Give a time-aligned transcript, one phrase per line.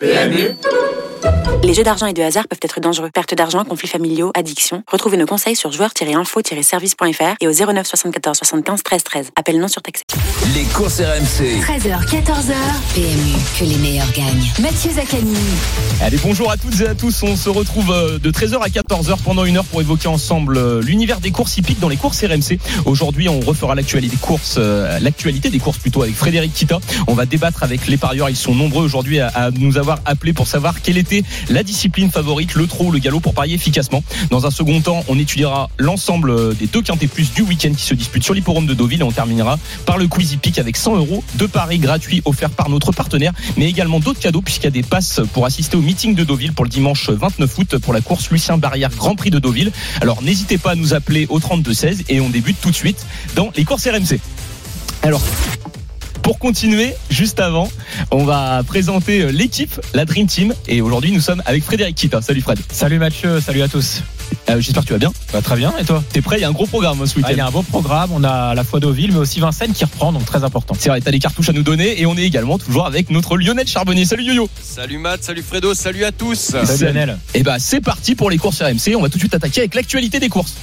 [0.00, 0.54] PMU
[1.68, 3.10] les jeux d'argent et de hasard peuvent être dangereux.
[3.12, 4.82] Perte d'argent, conflits familiaux, addiction.
[4.90, 9.30] Retrouvez nos conseils sur joueurs-info-service.fr et au 09 74 75 13 13.
[9.36, 10.04] Appel non surtaxé.
[10.54, 11.60] Les courses RMC.
[11.60, 12.54] 13h, 14h.
[12.94, 14.50] PMU, que les meilleurs gagnent.
[14.60, 15.36] Mathieu Zaccani.
[16.00, 17.22] Allez, bonjour à toutes et à tous.
[17.22, 20.80] On se retrouve euh, de 13h à 14h pendant une heure pour évoquer ensemble euh,
[20.80, 22.58] l'univers des courses hippiques dans les courses RMC.
[22.86, 26.78] Aujourd'hui, on refera l'actualité des courses, euh, l'actualité des courses plutôt avec Frédéric Kita.
[27.08, 28.30] On va débattre avec les parieurs.
[28.30, 32.10] Ils sont nombreux aujourd'hui à, à nous avoir appelés pour savoir quelle était la discipline
[32.10, 34.02] favorite, le trot, le galop pour parier efficacement.
[34.30, 37.94] Dans un second temps, on étudiera l'ensemble des deux quintés plus du week-end qui se
[37.94, 41.24] disputent sur l'hipporome de Deauville et on terminera par le quiz hippique avec 100 euros
[41.34, 44.82] de paris gratuits offerts par notre partenaire, mais également d'autres cadeaux puisqu'il y a des
[44.82, 48.30] passes pour assister au meeting de Deauville pour le dimanche 29 août pour la course
[48.30, 49.72] Lucien Barrière Grand Prix de Deauville.
[50.00, 53.04] Alors n'hésitez pas à nous appeler au 32 16 et on débute tout de suite
[53.34, 54.18] dans les courses RMC.
[55.02, 55.22] Alors,
[56.28, 57.70] pour continuer, juste avant,
[58.10, 60.52] on va présenter euh, l'équipe, la Dream Team.
[60.66, 62.20] Et aujourd'hui, nous sommes avec Frédéric Kita.
[62.20, 62.58] Salut Fred.
[62.70, 64.02] Salut Mathieu, salut à tous.
[64.50, 65.10] Euh, J'espère que tu vas bien.
[65.32, 66.04] Bah, très bien, et toi?
[66.12, 66.36] T'es prêt?
[66.36, 67.28] Il y a un gros programme ce week-end.
[67.30, 69.40] Ah, Il y a un beau programme, on a à la fois Deauville, mais aussi
[69.40, 70.74] Vincennes qui reprend, donc très important.
[70.78, 73.38] C'est vrai, t'as des cartouches à nous donner et on est également toujours avec notre
[73.38, 74.04] Lionel Charbonnier.
[74.04, 74.50] Salut Yo-Yo.
[74.62, 76.38] Salut Matt, salut Fredo, salut à tous.
[76.38, 77.18] Salut Lionel.
[77.32, 78.96] Et bah c'est parti pour les courses RMC.
[78.96, 80.56] On va tout de suite attaquer avec l'actualité des courses.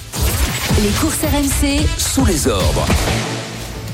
[0.84, 1.88] Les courses RMC.
[1.98, 2.86] Sous les ordres.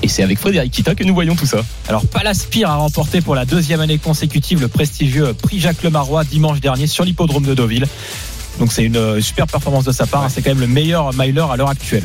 [0.04, 1.64] Et c'est avec Frédéric Kita que nous voyons tout ça.
[1.88, 6.60] Alors, Palaspire a remporté pour la deuxième année consécutive le prestigieux prix Jacques Lemarois dimanche
[6.60, 7.88] dernier sur l'hippodrome de Deauville.
[8.60, 10.30] Donc, c'est une euh, super performance de sa part.
[10.30, 12.04] C'est quand même le meilleur miler à l'heure actuelle.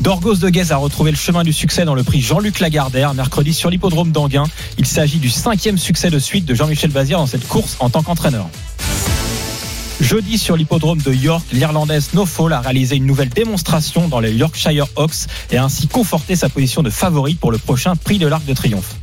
[0.00, 3.54] Dorgos de Guez a retrouvé le chemin du succès dans le prix Jean-Luc Lagardère mercredi
[3.54, 4.44] sur l'hippodrome d'Anguin.
[4.76, 8.02] Il s'agit du cinquième succès de suite de Jean-Michel Bazir dans cette course en tant
[8.02, 8.46] qu'entraîneur.
[10.04, 14.34] Jeudi sur l'hippodrome de York, l'Irlandaise No Fall a réalisé une nouvelle démonstration dans les
[14.34, 18.26] Yorkshire Oaks et a ainsi conforté sa position de favorite pour le prochain prix de
[18.26, 18.96] l'Arc de Triomphe.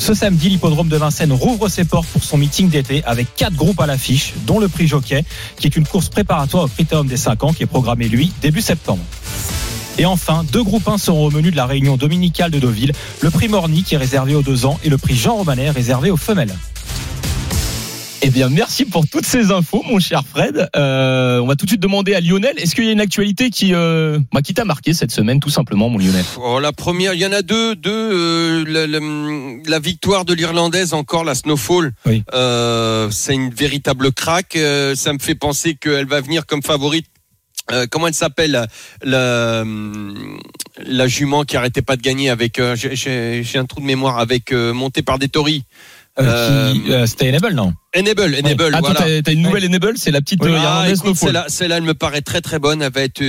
[0.00, 3.80] Ce samedi, l'hippodrome de Vincennes rouvre ses portes pour son meeting d'été avec quatre groupes
[3.80, 5.24] à l'affiche, dont le prix Jockey,
[5.56, 8.62] qui est une course préparatoire au Critérium des 5 ans qui est programmé, lui, début
[8.62, 9.04] septembre.
[9.96, 13.30] Et enfin, deux groupes 1 seront au menu de la réunion dominicale de Deauville, le
[13.30, 16.16] prix Morny qui est réservé aux 2 ans et le prix Jean Romanet réservé aux
[16.16, 16.56] femelles.
[18.24, 20.68] Eh bien, merci pour toutes ces infos, mon cher Fred.
[20.76, 22.54] Euh, on va tout de suite demander à Lionel.
[22.56, 25.50] Est-ce qu'il y a une actualité qui, euh, bah, qui t'a marqué cette semaine, tout
[25.50, 26.24] simplement, mon Lionel?
[26.40, 27.90] Oh, la première, il y en a deux, deux.
[27.90, 29.00] euh, la, la-
[29.66, 31.92] la victoire de l'Irlandaise encore, la Snowfall.
[32.06, 32.22] Oui.
[32.32, 34.54] Euh, c'est une véritable craque.
[34.54, 37.06] Euh, ça me fait penser qu'elle va venir comme favorite.
[37.72, 38.66] Euh, comment elle s'appelle
[39.04, 39.64] la,
[40.84, 44.52] la, jument qui arrêtait pas de gagner avec euh, j'ai un trou de mémoire avec
[44.52, 45.64] euh, montée par des tories
[46.20, 49.64] Euh, qui, Euh, euh, C'était Enable, non Enable Enable Ah, voilà t'as t'as une nouvelle
[49.66, 51.26] Enable, c'est la petite Ah, Irlandaise écoute, Snowfall.
[51.28, 52.82] celle-là, celle-là, elle me paraît très très bonne.
[52.82, 53.22] Elle va être,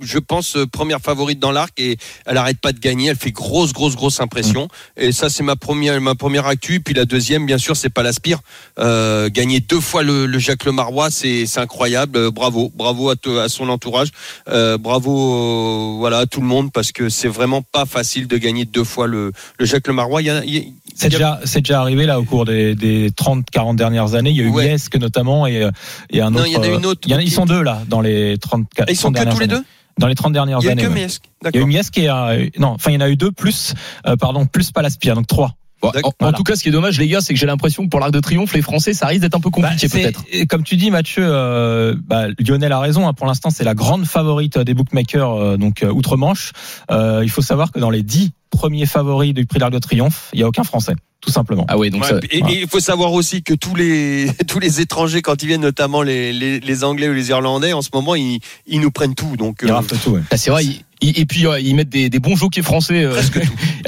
[0.00, 1.96] je pense, euh, première favorite dans l'arc et
[2.26, 3.08] elle arrête pas de gagner.
[3.10, 4.64] Elle fait grosse grosse grosse impression.
[4.96, 5.02] Mm.
[5.02, 6.80] Et ça, c'est ma première ma première actu.
[6.80, 8.40] Puis la deuxième, bien sûr, c'est pas l'Aspire.
[8.78, 12.16] Euh, gagner deux fois le, le Jacques Lemarois, c'est c'est incroyable.
[12.18, 14.08] Euh, bravo, bravo à, te- à son entourage.
[14.48, 18.36] Euh, bravo, euh, voilà, à tout le monde parce que c'est vraiment pas facile de
[18.36, 20.22] gagner deux fois le, le Jacques Lemarois.
[20.22, 20.62] Il y a, il y a-
[20.94, 24.30] C'est déjà, c'est déjà arrivé là au cours des, des 30-40 dernières années.
[24.30, 24.76] Il y a eu Ouais.
[25.00, 25.68] Notamment et,
[26.10, 26.46] et un Non, autre.
[26.48, 28.00] il y en a une autre il y en a- ils sont deux là dans
[28.00, 29.54] les 30, ils sont 30 que tous les années.
[29.54, 29.64] deux?
[30.00, 30.82] Dans les 30 dernières Il y a années.
[30.82, 30.88] que.
[30.88, 31.10] Il y a eu
[31.42, 31.66] D'accord.
[31.68, 33.74] Miesque et euh, non, enfin il y en a eu deux plus,
[34.06, 35.54] euh, pardon, plus Palaspire, donc trois.
[35.82, 37.88] Bon, en, tout cas, ce qui est dommage, les gars, c'est que j'ai l'impression que
[37.88, 40.24] pour l'Arc de Triomphe, les Français, ça risque d'être un peu compliqué, Bah, c'est- peut-être.
[40.30, 43.08] et Comme tu dis, Mathieu, euh, bah, Lionel a raison.
[43.08, 46.52] hein, pour l'instant, c'est la grande favorite des bookmakers, euh, donc euh, outre-Manche.
[46.90, 49.78] Euh, il faut savoir que dans les dix premiers favoris du Prix de l'Arc de
[49.78, 51.64] Triomphe, il y a aucun Français, tout simplement.
[51.68, 54.58] Ah oui, donc Ouais, ça, et et il faut savoir aussi que tous les tous
[54.58, 57.88] les étrangers quand ils viennent, notamment les, les, les Anglais ou les Irlandais, en ce
[57.94, 59.36] moment ils, ils nous prennent tout.
[59.36, 59.68] Donc euh,
[60.02, 60.10] tout.
[60.10, 60.20] ouais.
[60.30, 60.64] Ah, c'est vrai.
[61.02, 63.20] Et puis euh, ils mettent des, des bons jockeys français, euh,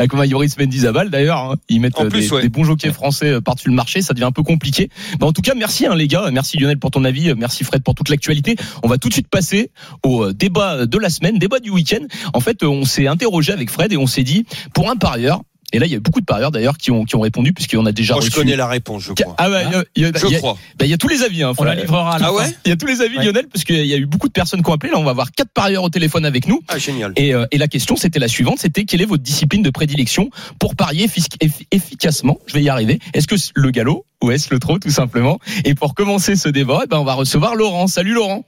[0.08, 1.38] comme à Yoris Mendizabal d'ailleurs.
[1.38, 1.56] hein.
[1.68, 2.42] Ils mettent En euh, plus, des, ouais.
[2.42, 4.02] des bons jockeys français par-dessus le marché.
[4.02, 4.88] Ça devient un peu compliqué.
[5.18, 6.30] Bah, en tout cas, merci hein, les gars.
[6.32, 7.32] Merci Lionel pour ton avis.
[7.34, 8.56] Merci Fred pour toute l'actualité.
[8.82, 9.70] On va tout de suite passer
[10.02, 12.04] au débat de la semaine, débat du week-end.
[12.32, 14.44] En fait, on s'est interrogé avec Fred et on s'est dit
[14.74, 15.42] pour un parieur.
[15.72, 17.86] Et là, il y a beaucoup de parieurs d'ailleurs qui ont, qui ont répondu puisqu'on
[17.86, 19.34] a déjà moi, je connais la réponse, je crois.
[19.38, 20.56] Ah ouais, il y a- il y a- Je il y a- crois.
[20.78, 21.42] bah, il y a tous les avis.
[21.42, 23.24] Hein, On la livrera à la Ah ouais Il y a tous les avis, Ouais.
[23.24, 24.92] Lionel, parce qu'il y a eu beaucoup de personnes qui ont appelé.
[24.92, 26.60] Là, on va avoir quatre parieurs au téléphone avec nous.
[26.68, 27.12] Ah génial.
[27.16, 30.30] Et, euh, et la question, c'était la suivante, c'était quelle est votre discipline de prédilection
[30.58, 32.38] pour parier effic- eff- efficacement?
[32.46, 32.98] Je vais y arriver.
[33.14, 35.38] Est-ce que c'est le galop ou est-ce le trot, tout simplement?
[35.64, 37.86] Et pour commencer ce débat, eh ben, on va recevoir Laurent.
[37.86, 38.44] Salut Laurent.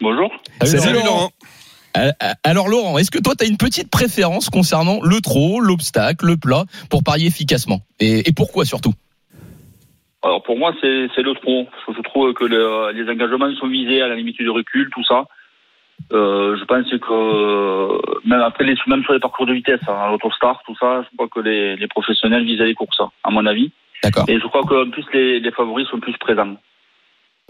[0.00, 0.30] Bonjour.
[0.62, 1.04] Salut, Salut Laurent.
[1.06, 1.30] Laurent.
[1.96, 5.60] Euh, euh, Alors Laurent, est-ce que toi, tu as une petite préférence concernant le trot,
[5.60, 7.80] l'obstacle, le plat, pour parier efficacement?
[8.00, 8.92] Et, et pourquoi surtout?
[10.22, 14.08] Alors pour moi, c'est le que je trouve que le- les engagements sont visés à
[14.08, 15.24] la limite du recul, tout ça.
[16.12, 20.62] Euh, je pense que même après les même sur les parcours de vitesse, hein, l'autostar,
[20.66, 23.70] tout ça, je crois que les, les professionnels visaient les courses, hein, à mon avis.
[24.02, 24.24] D'accord.
[24.28, 26.56] Et je crois qu'en plus les, les favoris sont plus présents.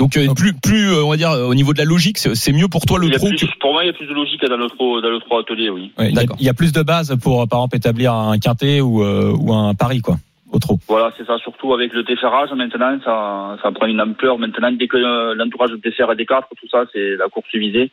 [0.02, 2.52] Donc euh, plus, plus, euh, on va dire, euh, au niveau de la logique, c'est
[2.52, 4.56] mieux pour toi le plus, que- Pour moi, il y a plus de logique dans
[4.56, 5.93] le trop dans le trop atelier, oui.
[5.96, 6.37] Ouais, il, y a, D'accord.
[6.40, 9.54] il y a plus de bases pour, par exemple, établir un quintet ou, euh, ou
[9.54, 10.16] un pari, quoi,
[10.50, 10.81] au trot.
[10.88, 11.38] Voilà, c'est ça.
[11.38, 14.38] Surtout avec le déferrage, maintenant, ça, ça prend une ampleur.
[14.40, 17.46] Maintenant, dès que euh, l'entourage de défer est des quatre, tout ça, c'est la course
[17.54, 17.93] visée.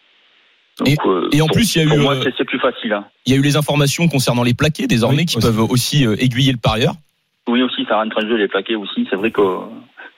[0.79, 2.59] Donc, euh, et en pour- plus, il y a pour eu, moi, euh, c'est- plus
[2.59, 2.93] facile.
[2.93, 3.05] hein.
[3.27, 5.45] Il y a eu les informations concernant les plaqués désormais Oui, qui aussi.
[5.45, 6.93] peuvent aussi euh, aiguiller le parieur.
[7.47, 9.05] Oui, aussi, ça rentre en jeu les plaqués aussi.
[9.11, 9.41] C'est vrai que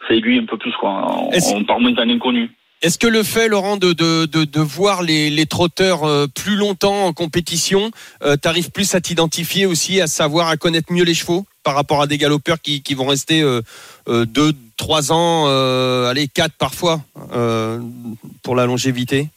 [0.07, 1.06] ça aiguille un peu plus, quoi.
[1.18, 2.50] On, Est-ce- on part moins en inconnu.
[2.81, 6.56] Est-ce que le fait, Laurent, de, de, de, de voir les, les trotteurs euh, plus
[6.56, 7.92] longtemps en compétition,
[8.24, 12.01] euh, t'arrives plus à t'identifier aussi, à savoir, à connaître mieux les chevaux par rapport
[12.01, 13.62] à des galopeurs qui, qui vont rester euh,
[14.07, 17.01] euh, deux, trois ans, euh, allez, quatre parfois,
[17.33, 17.80] euh,
[18.42, 19.27] pour la longévité?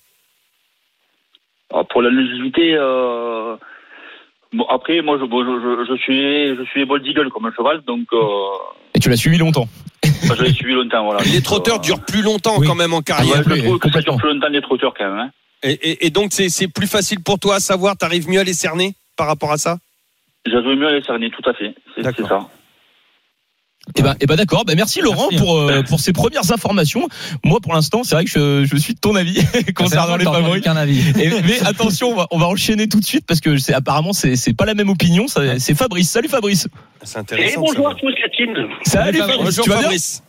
[1.71, 3.57] Alors, pour la longévité, euh,
[4.55, 7.53] bon, après, moi, je, bon, je, je, je suis, je suis Bold Eagle comme un
[7.55, 8.25] cheval, donc euh,
[8.95, 9.69] Et tu l'as suivi longtemps.
[10.25, 11.05] Enfin, je l'ai suivi longtemps.
[11.05, 11.23] Voilà.
[11.23, 12.67] Les trotteurs euh, durent plus longtemps oui.
[12.67, 13.37] quand même en ah, carrière.
[13.37, 14.15] moi, je oui, trouve que ça complètement.
[14.17, 15.19] dure plus longtemps les trotteurs quand même.
[15.19, 15.31] Hein.
[15.63, 18.45] Et, et, et donc, c'est c'est plus facile pour toi à savoir, t'arrives mieux à
[18.45, 19.79] les cerner par rapport à ça?
[20.47, 21.75] J'avais mieux à les cerner, tout à fait.
[21.95, 22.49] C'est ça.
[23.97, 24.65] Eh ben, eh ben d'accord.
[24.65, 25.45] Ben merci Laurent Merci.
[25.45, 27.07] pour euh, pour ces premières informations.
[27.45, 29.39] Moi, pour l'instant, c'est vrai que je, je suis de ton avis
[29.75, 30.67] concernant les favoris.
[30.67, 31.01] avis.
[31.23, 34.13] Et- mais attention, on va, on va enchaîner tout de suite parce que c'est apparemment
[34.15, 35.27] c'est c'est pas la même opinion.
[35.29, 36.11] C'est Fabrice.
[36.11, 36.67] Salut Fabrice.
[37.03, 37.51] C'est Et intéressant.
[37.53, 38.55] Eh, bonjour à tous, Catine.
[38.85, 39.37] Salut Fabrice.
[39.37, 39.57] Fabrice.
[39.57, 40.23] Bonjour Tu vas bien Fabrice.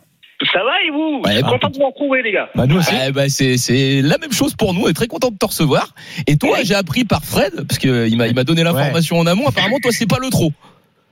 [0.52, 2.50] Ça va et vous Ouais, Je suis bah, content de vous retrouver, les gars.
[2.54, 2.92] Bah, nous aussi.
[3.14, 4.82] Ben, c'est c'est la même chose pour nous.
[4.84, 5.94] On est très content de te recevoir.
[6.26, 9.26] Et toi, j'ai appris par Fred parce que il m'a il m'a donné l'information en
[9.26, 9.48] amont.
[9.48, 10.52] Apparemment, toi, c'est pas le trop.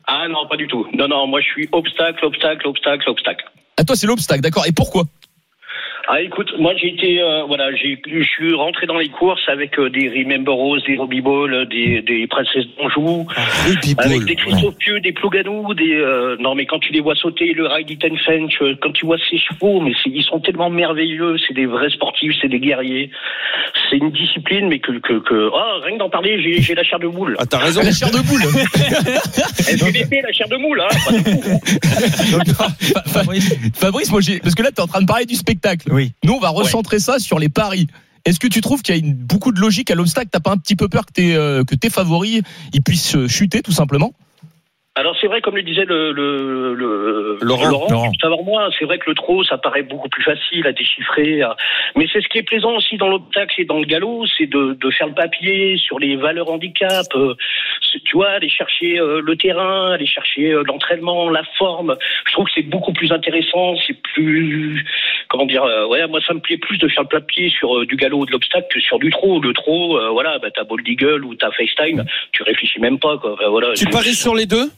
[0.07, 0.87] Ah non, pas du tout.
[0.93, 3.45] Non, non, moi je suis obstacle, obstacle, obstacle, obstacle.
[3.79, 4.67] Ah toi, c'est l'obstacle, d'accord.
[4.67, 5.05] Et pourquoi?
[6.07, 9.79] Ah écoute, moi j'ai été, euh, voilà, j'ai, je suis rentré dans les courses avec
[9.79, 13.27] euh, des Remember Rose, des Robbie Ball, euh, des, des Princesses d'Anjou,
[13.67, 17.15] Ruby avec des Christophe Pieux, des Plouganou, des, euh, non mais quand tu les vois
[17.15, 21.55] sauter, le Ride Fench, quand tu vois ces chevaux, mais ils sont tellement merveilleux, c'est
[21.55, 23.11] des vrais sportifs, c'est des guerriers.
[23.91, 26.83] C'est une discipline, mais que, que, que, ah, rien que d'en parler, j'ai, j'ai la
[26.83, 27.37] chair de moule.
[27.39, 27.83] Ah, t'as raison.
[27.83, 28.43] La chair de boule.
[28.43, 30.89] LGBT, la chair de moule, hein.
[31.05, 32.31] pas du tout.
[32.33, 35.35] Donc, Fa- Fabrice, Fabrice, moi, j'ai parce que là, t'es en train de parler du
[35.35, 35.93] spectacle.
[35.93, 36.13] oui.
[36.25, 37.87] Nous, on va recentrer ça sur les paris.
[38.25, 40.29] Est-ce que tu trouves qu'il y a une- beaucoup de logique à l'obstacle?
[40.33, 42.41] T'as pas un petit peu peur que tes, euh, que tes favoris
[42.73, 44.15] ils puissent euh, chuter tout simplement?
[44.97, 47.69] Alors c'est vrai, comme le disait le, le, le Laurent.
[47.69, 48.05] Laurent.
[48.13, 51.43] juste avant moi, c'est vrai que le trot, ça paraît beaucoup plus facile à déchiffrer.
[51.43, 51.57] à-
[51.97, 54.75] Mais c'est ce qui est plaisant aussi dans l'obstacle et dans le galop, c'est de,
[54.81, 57.07] de faire le papier sur les valeurs handicap.
[57.17, 57.35] euh,
[57.93, 61.97] c'est- tu vois, aller chercher euh, le terrain, aller chercher euh, l'entraînement, la forme.
[62.29, 64.87] Je trouve que c'est beaucoup plus intéressant, c'est plus
[65.29, 65.65] comment dire.
[65.65, 68.19] euh, ouais, moi ça me plaît plus de faire le papier sur euh, du galop
[68.21, 69.41] ou de l'obstacle que sur du trot.
[69.41, 73.19] Le trot, euh, voilà, bah, t'as Bold Eagle ou t'as FaceTime, tu réfléchis même pas
[73.19, 73.33] quoi.
[73.33, 73.73] Enfin, voilà.
[73.75, 74.71] Tu Je- paries sur les deux?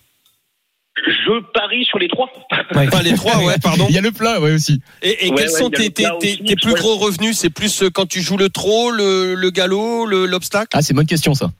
[1.04, 2.30] Je parie sur les trois.
[2.74, 3.86] Enfin, les trois, ouais, pardon.
[3.88, 4.80] Il y a le plat, ouais aussi.
[5.02, 6.78] Et, et Ouais, quels ouais, sont tes, tes, tes, aussi, tes plus ouais.
[6.80, 7.36] gros revenus?
[7.36, 10.68] C'est plus euh, quand tu joues le trot, le, le galop, le- l'obstacle?
[10.72, 11.50] Ah, c'est une bonne question ça.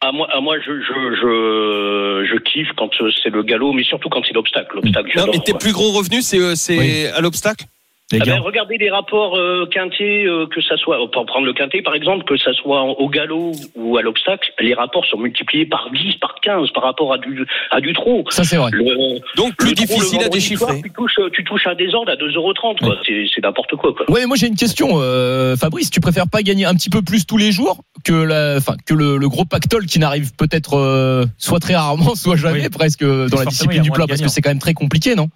[0.00, 3.82] À moi, à moi, je, je, je, je kiffe quand euh, c'est le galop, mais
[3.84, 4.74] surtout quand c'est l'obstacle.
[4.74, 7.06] L'obstacle, Non, mais tes plus gros revenus, c'est euh, c'est Oui.
[7.06, 7.64] à l'obstacle?
[8.12, 11.52] Les Ah ben, regardez les rapports euh, quintés, euh, que ça soit, pour prendre le
[11.52, 15.66] quintet par exemple, que ça soit au galop ou à l'obstacle, les rapports sont multipliés
[15.66, 18.24] par 10, par 15 par rapport à du, à du trot.
[18.30, 18.70] Ça, c'est vrai.
[18.72, 20.82] Le, Donc plus difficile le à soir, déchiffrer.
[20.82, 22.96] tu, touches, tu touches un désordre à 2,30€, quoi.
[23.04, 24.08] C'est, c'est n'importe quoi, quoi.
[24.08, 25.90] Ouais, moi j'ai une question, euh, Fabrice.
[25.90, 28.94] Tu préfères pas gagner un petit peu plus tous les jours que la, enfin que
[28.94, 32.68] le, le gros pactole qui n'arrive peut-être euh, soit très rarement, soit jamais Oui.
[32.68, 35.28] presque dans la discipline du plat, parce que c'est quand même très compliqué, non?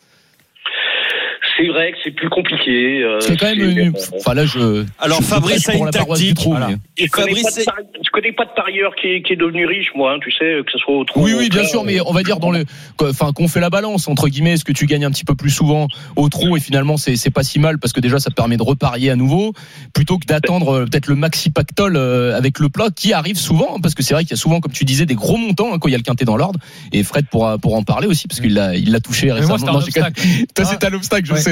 [1.61, 3.03] C'est vrai que c'est plus compliqué.
[3.03, 4.85] euh, C'est quand même, c'est- une- enfin là je.
[4.99, 6.37] Alors, je- Fabrice a pour une la paroisse du tactique.
[6.39, 6.71] trou, Voilà.
[6.97, 9.23] Et Je connais, Fabrice, pas de c'est- pari- je connais pas de parieur qui est,
[9.23, 11.23] qui est devenu riche, moi, hein, tu sais, que ce soit au trou.
[11.23, 12.65] Oui, oui, bien sûr, mais on va dire dans le,
[13.03, 15.51] enfin, qu'on fait la balance entre guillemets, est-ce que tu gagnes un petit peu plus
[15.51, 15.87] souvent
[16.17, 18.57] au trou et finalement c'est c'est pas si mal parce que déjà ça te permet
[18.57, 19.53] de reparier à nouveau
[19.95, 23.75] plutôt que d'attendre euh, peut-être le maxi pactole euh, avec le plat qui arrive souvent
[23.77, 25.75] hein, parce que c'est vrai qu'il y a souvent, comme tu disais, des gros montants
[25.75, 26.59] hein, quand il y a le quintet dans l'ordre
[26.93, 29.59] et Fred pourra pour en parler aussi parce qu'il l'a il l'a touché récemment.
[29.59, 30.47] moi, Non, j'ai quand même- obstacle.
[30.55, 31.41] Toi c'était un obstacle, je Ouais.
[31.41, 31.50] sais.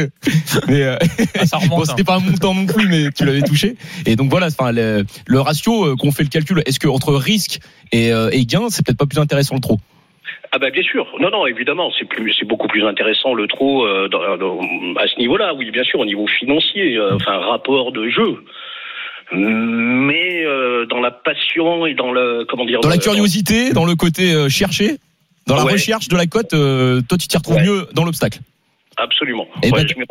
[0.68, 0.96] Mais euh,
[1.38, 3.76] Ah, ça bon, c'était pas un montant non plus, mais tu l'avais touché.
[4.06, 7.14] Et donc voilà, enfin le, le ratio euh, qu'on fait le calcul, est-ce que entre
[7.14, 7.60] risque
[7.92, 9.78] et, euh, et gain, c'est peut-être pas plus intéressant le trop
[10.52, 11.06] Ah bah bien sûr.
[11.20, 14.60] Non non évidemment c'est plus c'est beaucoup plus intéressant le trot euh, dans- dans-
[14.96, 18.36] à ce niveau-là oui bien sûr au niveau financier euh, enfin rapport de jeu.
[19.32, 23.94] Mais euh, dans la passion et dans le comment dire Dans la curiosité, dans le
[23.94, 24.96] côté euh, cherché,
[25.46, 25.72] dans la Ouais.
[25.72, 27.64] recherche de la cote, euh, toi tu t'y retrouves Ouais.
[27.64, 28.38] mieux dans l'obstacle.
[28.98, 29.46] Absolument.
[29.62, 30.04] Eh Ouais, ben-.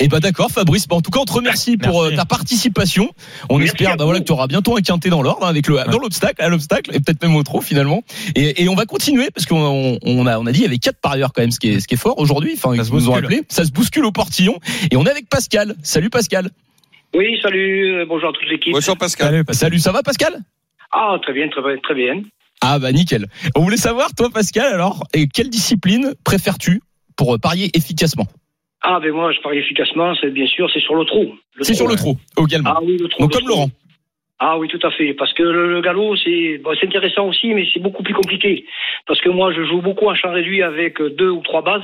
[0.00, 3.10] Et bah d'accord Fabrice, Bon, en tout cas on te remercie pour euh, ta participation.
[3.48, 5.66] On Merci espère bah, voilà, que tu auras bientôt un quintet dans l'ordre hein, avec
[5.66, 8.02] le dans l'obstacle, à l'obstacle et peut-être même au trot finalement.
[8.34, 10.66] Et, et on va continuer parce qu'on on- on a on a dit il y
[10.66, 12.52] avait quatre parieurs quand même, ce qui est ce qui est fort aujourd'hui.
[12.56, 13.24] Enfin Ça ils se nous ont bouscule.
[13.24, 14.58] appelé, ça se bouscule au portillon
[14.90, 15.74] et on est avec Pascal.
[15.82, 16.50] Salut Pascal.
[17.14, 18.72] Oui, salut, euh, bonjour à toute l'équipe.
[18.72, 19.26] Bonjour Pascal.
[19.28, 19.68] Salut, Pascal.
[19.68, 20.38] Salut, ça va Pascal?
[20.92, 22.22] Ah, très bien, très bien, très bien.
[22.62, 23.26] Ah bah nickel.
[23.56, 26.82] On voulait savoir toi Pascal alors et quelle discipline préfères-tu?
[27.20, 28.26] Pour euh, parier efficacement
[28.80, 31.34] Ah, ben moi, je parie efficacement, c'est bien sûr, c'est sur le trou.
[31.60, 32.72] C'est sur le trot également.
[32.74, 33.20] Ah oui, le trou.
[33.20, 33.56] Donc le comme trou.
[33.56, 33.70] Laurent.
[34.42, 35.12] Ah oui, tout à fait.
[35.12, 38.64] Parce que le, le galop, c'est bon, c'est intéressant aussi, mais c'est beaucoup plus compliqué.
[39.06, 41.82] Parce que moi, je joue beaucoup en champ réduit avec deux ou trois bases,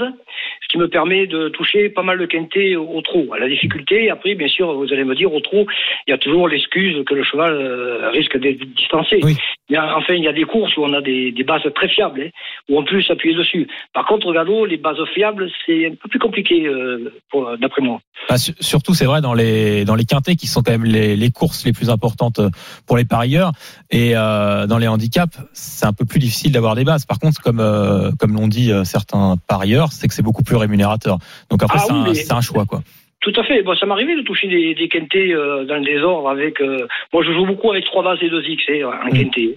[0.62, 3.26] ce qui me permet de toucher pas mal de quintet au, au trot.
[3.34, 5.66] À la difficulté, après, bien sûr, vous allez me dire, au trot,
[6.06, 9.20] il y a toujours l'excuse que le cheval euh, risque d'être distancé.
[9.22, 9.36] Oui.
[9.76, 12.22] A- enfin, il y a des courses où on a des, des bases très fiables,
[12.22, 12.30] hein,
[12.70, 13.68] où on peut s'appuyer dessus.
[13.92, 17.12] Par contre, au galop, les bases fiables, c'est un peu plus compliqué, euh,
[17.60, 18.00] d'après moi.
[18.30, 21.16] Bah, su- surtout, c'est vrai dans les dans les quintés qui sont quand même les,
[21.16, 22.40] les courses les plus importantes
[22.86, 23.52] pour les parieurs
[23.90, 27.04] et euh, dans les handicaps, c'est un peu plus difficile d'avoir des bases.
[27.04, 30.56] Par contre, comme euh, comme l'ont dit euh, certains parieurs, c'est que c'est beaucoup plus
[30.56, 31.18] rémunérateur.
[31.50, 32.82] Donc après, Ah c'est oui, un, mais- c'est un choix quoi.
[33.20, 33.62] Tout à fait.
[33.62, 36.61] Bon, ça m'arrivait de toucher des, des quintés euh, dans le désordre avec.
[36.61, 39.18] euh, moi, je joue beaucoup avec trois bases et deux X hein, en Mm.
[39.18, 39.56] quintet.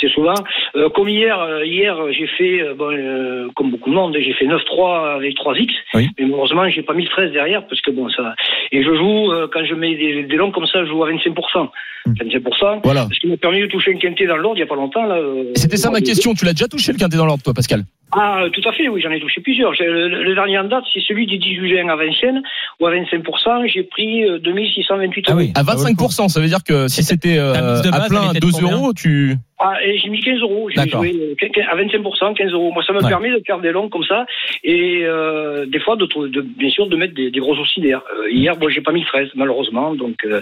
[0.00, 0.32] C'est souvent.
[0.76, 4.32] Euh, comme hier, euh, hier j'ai fait, euh, bon, euh, comme beaucoup de monde, j'ai
[4.32, 5.74] fait 9-3 avec 3 X.
[5.94, 6.08] Oui.
[6.18, 8.34] Mais malheureusement, j'ai pas mis le 13 derrière parce que bon, ça.
[8.72, 11.10] Et je joue euh, quand je mets des, des longs comme ça, je joue à
[11.10, 11.68] 25%.
[12.06, 12.12] Mm.
[12.12, 12.80] 25%.
[12.84, 13.06] Voilà.
[13.12, 15.04] Ce qui m'a permis de toucher un quintet dans l'ordre il y a pas longtemps
[15.04, 15.16] là.
[15.16, 16.32] euh, C'était ça ma question.
[16.32, 17.82] Tu l'as déjà touché le quintet dans l'ordre toi Pascal?
[18.12, 19.74] Ah, tout à fait, oui, j'en ai touché plusieurs.
[19.74, 22.42] J'ai- Le, le dernier en date, c'est celui du 18 juin à Vincennes,
[22.80, 25.40] où à 25%, j'ai pris euh, 2628 Ah euros.
[25.40, 25.52] oui.
[25.54, 27.52] À 25%, ça veut dire que si c'était euh,
[27.92, 29.36] à plein elle à était de 2 combien euros, tu.
[29.62, 30.70] Ah, et j'ai mis 15 euros.
[30.74, 31.12] J'ai joué
[31.42, 32.72] euh, à 25%, 15 euros.
[32.72, 33.08] Moi, ça me Ouais.
[33.08, 34.24] permet de faire des longs comme ça
[34.64, 38.00] et euh, des fois, de, trou- de, bien sûr, de mettre des, des gros oscillaires.
[38.18, 39.94] Euh, hier, moi, j'ai pas mis 13, malheureusement.
[39.94, 40.40] Donc, euh,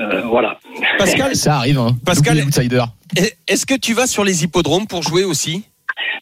[0.00, 0.58] euh, voilà.
[0.98, 1.90] Pascal, Ça arrive, hein.
[2.06, 2.38] Pascal-
[3.46, 5.64] est-ce que tu vas sur les hippodromes pour jouer aussi?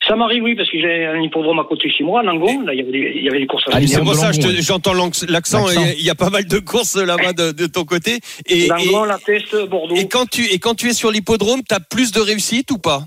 [0.07, 2.63] Ça m'arrive, oui, parce que j'ai un hippodrome à côté de chez moi, à Langon.
[2.63, 4.33] Là, il y avait des, il y avait des courses à Ah, C'est pour ça,
[4.33, 4.95] je j'entends
[5.29, 5.67] l'accent.
[5.99, 8.19] Il y a pas mal de courses là-bas de, de ton côté.
[8.47, 9.95] Et, Langon, La Teste, Bordeaux.
[9.95, 12.79] et, et quand tu et quand tu es sur l'hippodrome, t'as plus de réussite ou
[12.79, 13.07] pas?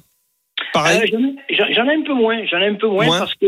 [0.76, 1.02] Pareil.
[1.14, 3.20] Euh, j'en ai- un peu moins, j'en ai un peu moins, Moins.
[3.20, 3.46] parce que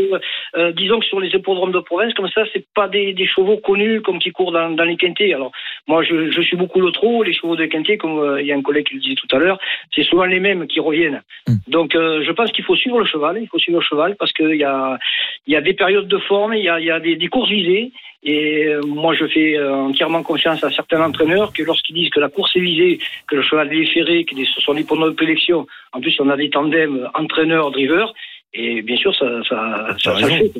[0.56, 3.58] euh, disons que sur les hippodromes de province, comme ça, c'est pas des, des chevaux
[3.58, 5.32] connus comme qui courent dans, dans les quintés.
[5.34, 5.52] Alors
[5.86, 8.52] moi, je, je suis beaucoup le trot, les chevaux de quintet, comme euh, il y
[8.52, 9.58] a un collègue qui le disait tout à l'heure,
[9.94, 11.22] c'est souvent les mêmes qui reviennent.
[11.46, 11.54] Mm.
[11.68, 14.32] Donc euh, je pense qu'il faut suivre le cheval, il faut suivre le cheval parce
[14.32, 14.98] qu'il y a
[15.46, 17.28] il y a des périodes de forme, il y a, il y a des, des
[17.28, 17.92] courses visées.
[18.30, 22.20] Et euh, moi, je fais euh, entièrement confiance à certains entraîneurs que lorsqu'ils disent que
[22.20, 25.14] la course est visée, que le cheval est ferré, que ce sont des hippodromes de
[25.14, 28.12] prélection, en plus on a des tandems entraîneur-driver,
[28.52, 30.52] et bien sûr, ça, ça, ça, ça le fait.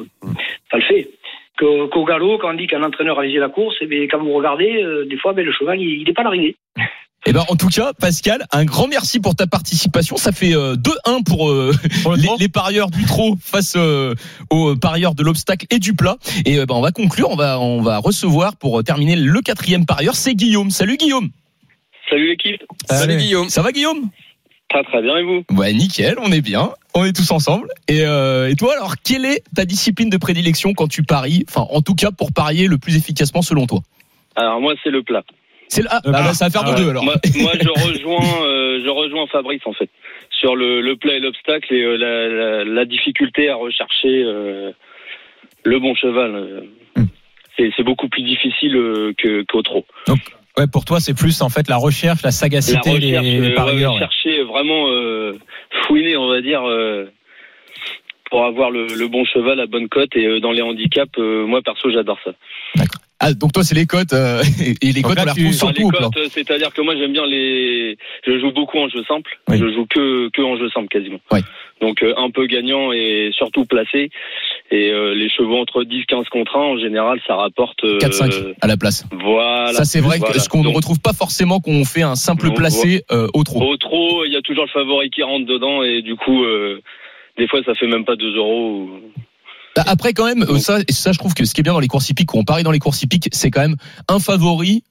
[0.70, 1.10] Ça le fait.
[1.58, 4.32] Qu'au galop, quand on dit qu'un entraîneur a visé la course, et bien, quand vous
[4.32, 6.56] regardez, euh, des fois, ben, le cheval, il n'est pas l'arrivée.
[7.28, 10.16] Eh ben, en tout cas, Pascal, un grand merci pour ta participation.
[10.16, 14.14] Ça fait euh, 2-1 pour, euh, Pour le les, parieurs du trot face euh,
[14.48, 16.16] aux parieurs de l'obstacle et du plat.
[16.46, 17.28] Et euh, ben, on va conclure.
[17.28, 20.14] On va, on va recevoir pour terminer le quatrième parieur.
[20.14, 20.70] C'est Guillaume.
[20.70, 21.28] Salut Guillaume.
[22.08, 22.62] Salut l'équipe.
[22.88, 23.18] Salut.
[23.18, 23.50] Guillaume.
[23.50, 24.08] Ça va Guillaume?
[24.70, 25.44] Très très bien et vous?
[25.54, 26.16] Ouais, nickel.
[26.22, 26.70] On est bien.
[26.94, 27.68] On est tous ensemble.
[27.88, 31.44] Et, euh, et toi, alors, quelle est ta discipline de prédilection quand tu paries?
[31.46, 33.80] Enfin, en tout cas, pour parier le plus efficacement selon toi.
[34.38, 35.24] Alors moi c'est le plat.
[35.68, 37.04] C'est le- ah, Le bah, bah, ça va faire Ah de deux alors.
[37.04, 39.90] Moi, moi, je rejoins euh, je rejoins Fabrice en fait
[40.30, 44.70] sur le, le plat et l'obstacle et euh, la, la, la difficulté à rechercher euh,
[45.64, 46.34] le bon cheval.
[46.34, 46.60] euh.
[46.96, 47.04] Hmm.
[47.56, 49.84] C'est c'est beaucoup plus difficile euh, que qu'au trot.
[50.56, 53.50] Ouais, pour toi, c'est plus en fait la recherche, la La sagacité recherche, des, des
[53.50, 53.92] euh, parieurs.
[53.92, 55.38] ouais, chercher vraiment euh,
[55.86, 57.06] fouiner, on va dire, euh,
[58.30, 60.14] pour avoir le, le bon cheval, la bonne cote.
[60.16, 62.32] Et dans les handicaps, euh, moi perso, j'adore ça.
[63.20, 64.12] Ah, donc toi, c'est les cotes.
[64.12, 64.42] euh,
[64.82, 66.06] et les cotes, on tu- retrouve les plat.
[66.06, 67.96] cotes, euh, c'est-à-dire que moi j'aime bien les.
[68.26, 69.38] Je joue beaucoup en jeu simple.
[69.48, 69.58] Oui.
[69.58, 71.18] Je joue que que en jeu simple quasiment.
[71.32, 71.40] Oui.
[71.80, 74.10] Donc euh, un peu gagnant et surtout placé.
[74.70, 77.82] Et euh, les chevaux entre 10, 15 contre 1, en général, ça rapporte.
[77.84, 79.04] euh, 4-5 à la place.
[79.12, 79.72] Voilà.
[79.72, 80.34] ça, c'est vrai Voilà.
[80.34, 83.44] que ce qu'on ne retrouve pas forcément quand on fait un simple placé euh, au
[83.44, 83.62] trot.
[83.62, 86.80] Au trop, il y a toujours le favori qui rentre dedans et du coup, euh,
[87.38, 88.80] des fois, ça fait même pas 2 euros.
[88.82, 89.00] ou-
[89.84, 91.88] Bah, Après, quand même, ça, ça, je trouve que ce qui est bien dans les
[91.88, 93.76] courses hippiques, quand on parie dans les courses hippiques, c'est quand même
[94.08, 94.82] un favori.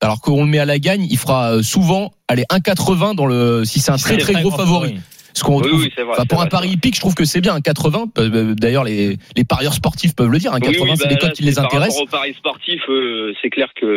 [0.00, 3.64] Alors qu'on le met à la gagne, il fera euh, souvent, allez, 1,80 dans le,
[3.64, 4.96] si c'est un très très gros favori.
[5.34, 5.90] Ce qu'on Oui.
[6.10, 7.54] Enfin, pour un pari hippique, je trouve que c'est bien.
[7.54, 10.52] Un 80, euh, d'ailleurs, les, les parieurs sportifs peuvent le dire.
[10.52, 12.00] Un Oui, 80, oui, c'est bah, des là, cotes qui les par intéressent.
[12.00, 13.96] rapport au pari sportif, euh, c'est clair que.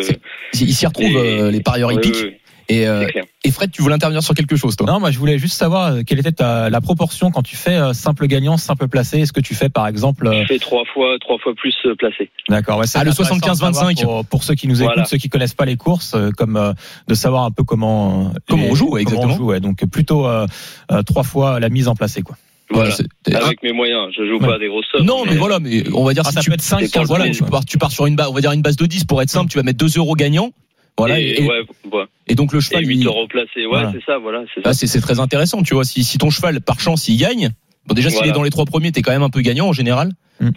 [0.54, 2.38] Ils s'y retrouvent, Et- euh, les parieurs hippiques.
[2.68, 3.06] Et, euh,
[3.44, 4.88] et Fred, tu voulais intervenir sur quelque chose, toi?
[4.88, 7.76] Non, moi je voulais juste savoir euh, quelle était ta- la proportion quand tu fais
[7.76, 9.20] euh, simple gagnant, simple placé?
[9.20, 12.32] Est-ce que tu fais par exemple euh, Je fais trois fois, trois fois plus placé.
[12.50, 13.74] D'accord, ouais, c'est Ah, le intéressant de 75-25.
[13.74, 15.06] savoir Pour, pour ceux qui nous écoutent, Voilà.
[15.08, 16.74] ceux qui connaissent pas les courses, euh, comme euh,
[17.08, 19.34] de savoir un peu comment euh, Comment on joue, ouais, comment exactement.
[19.34, 19.60] on joue, ouais.
[19.60, 20.48] donc plutôt euh,
[20.92, 22.36] euh, trois fois la mise en placé, quoi.
[22.72, 22.96] Voilà.
[23.32, 24.08] Avec mes moyens.
[24.18, 24.48] Je joue Ouais.
[24.48, 25.06] pas à des grosses sommes.
[25.06, 26.86] Non, mais voilà, mais on va dire Ah, si ça tu, peut être 5, c'est
[26.86, 28.64] pour 15 le voilà, tu pars, tu pars sur une base, on va dire une
[28.64, 30.50] base de 10 pour être simple, tu vas mettre 2 euros gagnants.
[30.98, 31.62] Voilà, et, et, ouais,
[31.92, 32.06] ouais.
[32.28, 33.50] et donc le Et cheval, 8 il- euros placés.
[33.62, 33.92] Ouais, Voilà.
[33.94, 34.44] c'est ça, voilà.
[34.54, 34.70] C'est ça.
[34.70, 35.84] là, c'est c'est très intéressant, tu vois.
[35.84, 37.50] Si, si ton cheval, par chance, il gagne,
[37.86, 38.32] bon, déjà, s'il Voilà.
[38.32, 40.12] est dans les trois premiers, t'es quand même un peu gagnant en général.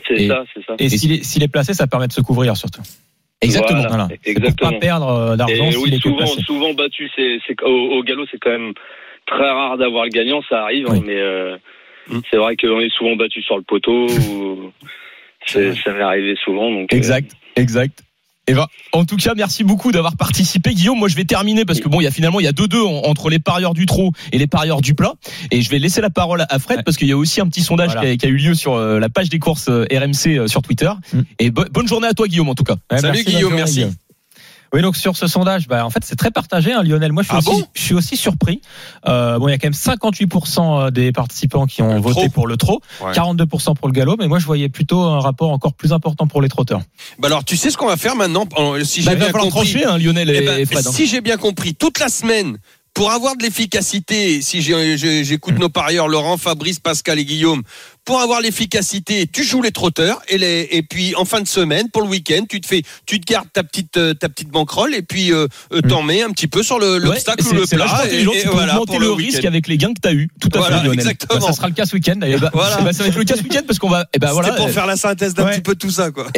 [0.06, 0.74] C'est et- ça, c'est ça.
[0.78, 2.82] Et, Et s'il est, s'il est placé, ça permet de se couvrir surtout.
[3.40, 3.80] Exactement.
[3.80, 4.08] Voilà, Voilà.
[4.24, 4.70] C'est Pour Exactement.
[4.72, 6.42] pas perdre euh, d'argent Et s'il oui, est souvent, placé.
[6.42, 7.68] souvent battu, c'est, c'est au,
[7.98, 8.72] au galop, c'est quand même
[9.26, 10.98] très rare d'avoir le gagnant, ça arrive, Oui.
[10.98, 11.56] hein, mais euh,
[12.08, 12.20] Mm.
[12.30, 14.06] c'est vrai qu'on est souvent battu sur le poteau.
[14.08, 14.72] ou-
[15.46, 16.70] c'est, ça m'est arrivé souvent.
[16.70, 17.32] Donc, euh, Exact,
[18.48, 20.98] Et ben, en tout cas, merci beaucoup d'avoir participé, Guillaume.
[20.98, 22.66] Moi, je vais terminer parce que bon, il y a finalement il y a deux
[22.66, 25.12] deux en- entre les parieurs du trot et les parieurs du plat.
[25.50, 26.82] Et je vais laisser la parole à Fred Ouais.
[26.82, 28.00] parce qu'il y a aussi un petit sondage Voilà.
[28.02, 30.46] qui, a, qui a eu lieu sur euh, la page des courses euh, RMC euh,
[30.48, 30.90] sur Twitter.
[31.12, 31.20] Mm.
[31.38, 32.76] Et bo- bonne journée à toi, Guillaume, en tout cas.
[32.90, 33.84] Ouais, Salut, merci, Guillaume, journée, merci.
[34.72, 37.12] Oui, donc sur ce sondage, bah, en fait, c'est très partagé, hein, Lionel.
[37.12, 38.60] Moi, je suis, Ah aussi, bon je suis aussi surpris.
[39.06, 42.46] Euh, bon, il y a quand même 58% des participants qui ont Le voté pour
[42.46, 43.12] le trot, Ouais.
[43.12, 46.42] 42% pour le galop, mais moi, je voyais plutôt un rapport encore plus important pour
[46.42, 46.80] les trotteurs.
[47.18, 49.14] Bah alors, tu sais ce qu'on va faire maintenant En- Si Bah, j'ai il va
[49.16, 49.70] bien falloir compris.
[49.72, 50.86] trancher, hein, Lionel et, Eh ben, et Fred.
[50.86, 50.92] hein.
[50.92, 52.58] si j'ai bien compris, toute la semaine,
[52.94, 57.62] pour avoir de l'efficacité, si j'écoute nos parieurs, Laurent, Fabrice, Pascal et Guillaume,
[58.08, 61.90] pour avoir l'efficacité, tu joues les trotteurs et, les, et puis en fin de semaine,
[61.90, 64.94] pour le week-end, tu te fais, tu te gardes ta petite, euh, ta petite banquerolle
[64.94, 67.52] et puis euh, euh, t'en mets un petit peu sur le- Ouais, l'obstacle c'est- ou
[67.52, 67.86] le plat.
[68.08, 69.26] tu peux augmenter pour le, week-end.
[69.32, 70.30] risque avec les gains que tu as eu.
[70.40, 70.98] Tout à Voilà, fait, Lionel.
[71.00, 71.38] exactement.
[71.38, 72.78] Bah, ça sera le cas ce week-end Et bah, Voilà.
[72.80, 74.06] eh bah, ça va être le cas ce week-end parce qu'on va.
[74.14, 74.48] Et bah, voilà.
[74.48, 75.52] C'était pour faire la synthèse d'un Ouais.
[75.52, 76.28] petit peu tout ça, quoi.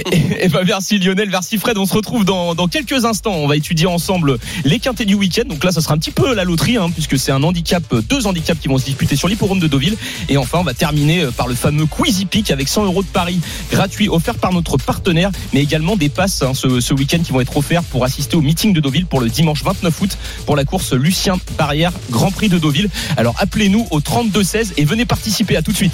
[0.41, 1.79] Et bah merci Lionel, merci Fred.
[1.79, 3.35] On se retrouve dans, dans quelques instants.
[3.35, 5.45] On va étudier ensemble les quintés du week-end.
[5.47, 8.27] Donc là, ça sera un petit peu la loterie, hein, puisque c'est un handicap, deux
[8.27, 9.97] handicaps qui vont se disputer sur l'hippodrome de Deauville.
[10.29, 13.09] Et enfin, on va terminer euh, par le fameux Quizy Peak avec 100 euros de
[13.09, 13.41] paris
[13.71, 17.41] gratuits offerts par notre partenaire, mais également des passes hein, ce, ce week-end qui vont
[17.41, 20.65] être offerts pour assister au meeting de Deauville pour le dimanche 29 août pour la
[20.65, 22.89] course Lucien Barrière Grand Prix de Deauville.
[23.17, 25.57] Alors appelez-nous au 32 16 et venez participer.
[25.57, 25.93] À tout de suite.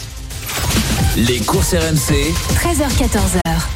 [1.16, 2.12] Les courses RMC,
[2.54, 3.75] 13h14h.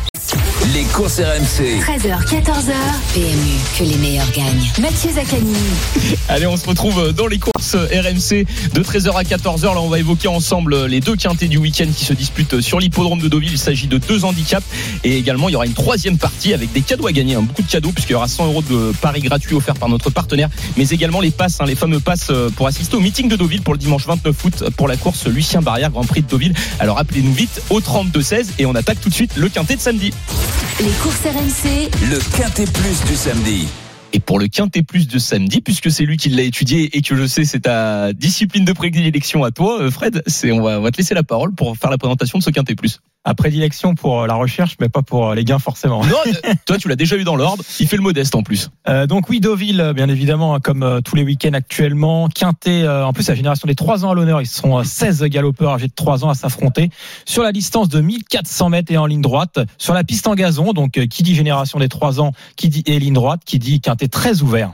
[0.75, 1.81] Les courses RMC.
[1.81, 2.73] 13h, 14h.
[3.15, 4.71] PMU, que les meilleurs gagnent.
[4.81, 5.55] Mathieu Zaccani.
[6.29, 9.63] Allez, on se retrouve dans les courses RMC de 13h à 14h.
[9.75, 13.21] Là, on va évoquer ensemble les deux quintés du week-end qui se disputent sur l'hippodrome
[13.21, 13.53] de Deauville.
[13.53, 14.65] Il s'agit de deux handicaps.
[15.03, 17.35] Et également, il y aura une troisième partie avec des cadeaux à gagner.
[17.35, 17.43] hein.
[17.43, 20.51] Beaucoup de cadeaux, puisqu'il y aura 100 euros de paris gratuits offerts par notre partenaire.
[20.77, 23.63] Mais également les passes, hein, les fameux passes euh, pour assister au meeting de Deauville
[23.63, 26.55] pour le dimanche 29 août pour la course Lucien Barrière Grand Prix de Deauville.
[26.79, 29.81] Alors appelez-nous vite au 32 16 et on attaque tout de suite le quintet de
[29.81, 30.13] samedi.
[30.81, 31.91] Les courses RMC.
[32.09, 33.69] Le Quintet Plus du samedi.
[34.15, 37.15] Et pour le quintet plus de samedi, puisque c'est lui qui l'a étudié et que
[37.15, 40.83] je sais c'est ta discipline de prédilection à toi, euh, Fred, c'est on va, on
[40.83, 43.01] va te laisser la parole pour faire la présentation de ce quintet plus.
[43.23, 46.03] À prédilection pour la recherche, mais pas pour les gains forcément.
[46.05, 47.63] Non, euh, toi tu l'as déjà eu dans l'ordre.
[47.79, 48.71] Il fait le modeste en plus.
[48.89, 52.29] Euh, donc oui, Deauville, bien évidemment, comme euh, tous les week-ends actuellement.
[52.29, 55.23] Quintet, euh, en plus la génération des 3 ans à l'honneur, ils seront euh, 16
[55.25, 56.89] galopeurs âgés de 3 ans à s'affronter
[57.27, 60.73] sur la distance de 1400 mètres et en ligne droite, sur la piste en gazon.
[60.73, 63.83] Donc euh, qui dit génération des 3 ans, qui dit et ligne droite, qui dit
[63.83, 64.73] Quintet très ouvert.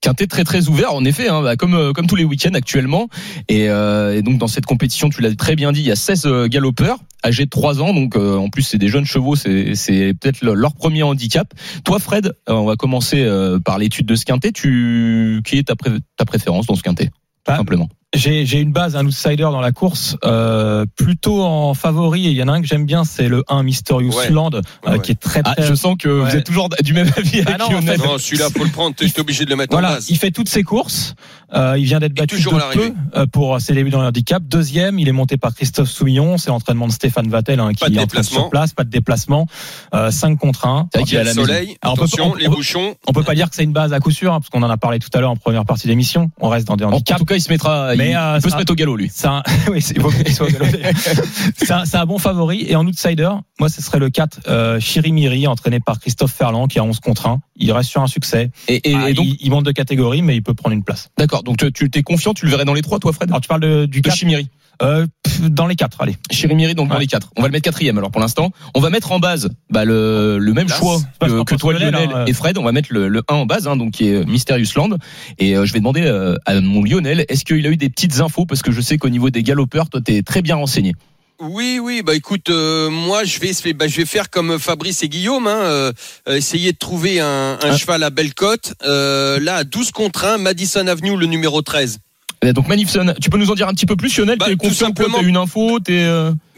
[0.00, 3.08] Quintet très très ouvert en effet, hein, bah, comme euh, comme tous les week-ends actuellement.
[3.48, 5.96] Et, euh, et donc dans cette compétition, tu l'as très bien dit, il y a
[5.96, 7.92] 16 euh, galopeurs âgés de 3 ans.
[7.92, 11.52] Donc euh, en plus c'est des jeunes chevaux, c'est c'est peut-être le- leur premier handicap.
[11.84, 14.52] Toi Fred, on va commencer euh, par l'étude de ce quintet.
[14.52, 17.12] Tu qui est ta pré- ta préférence dans ce quintet tout
[17.46, 17.88] Bah, simplement?
[18.14, 22.26] J'ai j'ai une base, un outsider dans la course, euh, plutôt en favori.
[22.26, 24.30] Et il y en a un que j'aime bien, c'est le 1 Mysterious Ouais.
[24.30, 24.98] Land, euh, Ouais.
[25.00, 27.50] qui est très Ah, très je sens que vous êtes toujours du même avis avec
[27.50, 28.96] Ah non, en fait, Non, celui-là, faut le prendre.
[28.96, 30.08] T'es t'es obligé de le mettre en Voilà, base.
[30.08, 31.16] il fait toutes ses courses.
[31.54, 34.42] Euh, il vient d'être battu toujours de peu euh, pour ses débuts dans le handicap.
[34.42, 36.38] Deuxième, il est monté par Christophe Soumillon.
[36.38, 39.46] C'est l'entraînement de Stéphane Vattel hein, qui Pas de est sur place, pas de déplacement.
[39.94, 40.88] Euh, 5 contre 1.
[40.94, 41.46] C'est vrai qu'il est à le la maison.
[41.46, 42.94] soleil, Alors, on peut attention, on- les on- bouchons.
[43.06, 44.70] On peut pas dire que c'est une base à coup sûr, hein, parce qu'on en
[44.70, 46.30] a parlé tout à l'heure en première partie d'émission.
[46.40, 47.18] On reste dans des En, en handicaps.
[47.18, 48.96] tout cas, il se mettra, il, Mais, euh, il peut ça- se mettre au galop
[48.96, 49.10] lui.
[49.12, 50.02] C'est un, oui, c'est, il
[51.96, 52.64] un, bon favori.
[52.68, 56.78] Et en outsider, moi, ce serait le 4, euh, Chirimiri, entraîné par Christophe Ferland, qui
[56.78, 57.40] a 11 contre 1.
[57.56, 58.50] Il reste sur un succès.
[58.68, 60.84] Et, et- Ah, et donc, il, il monte de catégorie, mais il peut prendre une
[60.84, 61.08] place.
[61.18, 61.42] d'accord.
[61.42, 63.30] Donc tu, tu t'es confiant, tu le verrais dans les trois, toi, Fred?
[63.30, 64.48] Alors, tu parles de, du De 4, Chimiri.
[64.82, 65.06] Euh,
[65.48, 66.16] dans les 4, allez.
[66.30, 67.30] Chirimiri, donc dans les quatre.
[67.36, 67.98] On va le mettre quatrième.
[67.98, 70.78] Alors pour l'instant, on va mettre en base bah, le, le même Place.
[70.78, 72.26] choix que, que toi, Lionel, Lionel hein, euh.
[72.26, 72.58] et Fred.
[72.58, 74.90] On va mettre le, le 1 en base, hein, donc qui est Mysterious Land.
[75.38, 78.20] Et euh, je vais demander euh, à mon Lionel, est-ce qu'il a eu des petites
[78.20, 78.46] infos?
[78.46, 80.94] Parce que je sais qu'au niveau des galopeurs, toi, t'es très bien renseigné.
[81.40, 85.08] Oui, oui, bah écoute, euh, moi je vais, bah, je vais faire comme Fabrice et
[85.08, 85.92] Guillaume, hein, euh,
[86.28, 87.76] euh, essayer de trouver un, un Ah.
[87.76, 88.74] cheval à belle cote.
[88.84, 92.00] Euh, là, à 12 contre 1, Madison Avenue, le numéro 13.
[92.54, 94.38] Donc Manifson, tu peux nous en dire un petit peu plus, Lionel?
[94.38, 96.04] Bah, T'es tout simplement- T'as une info T'es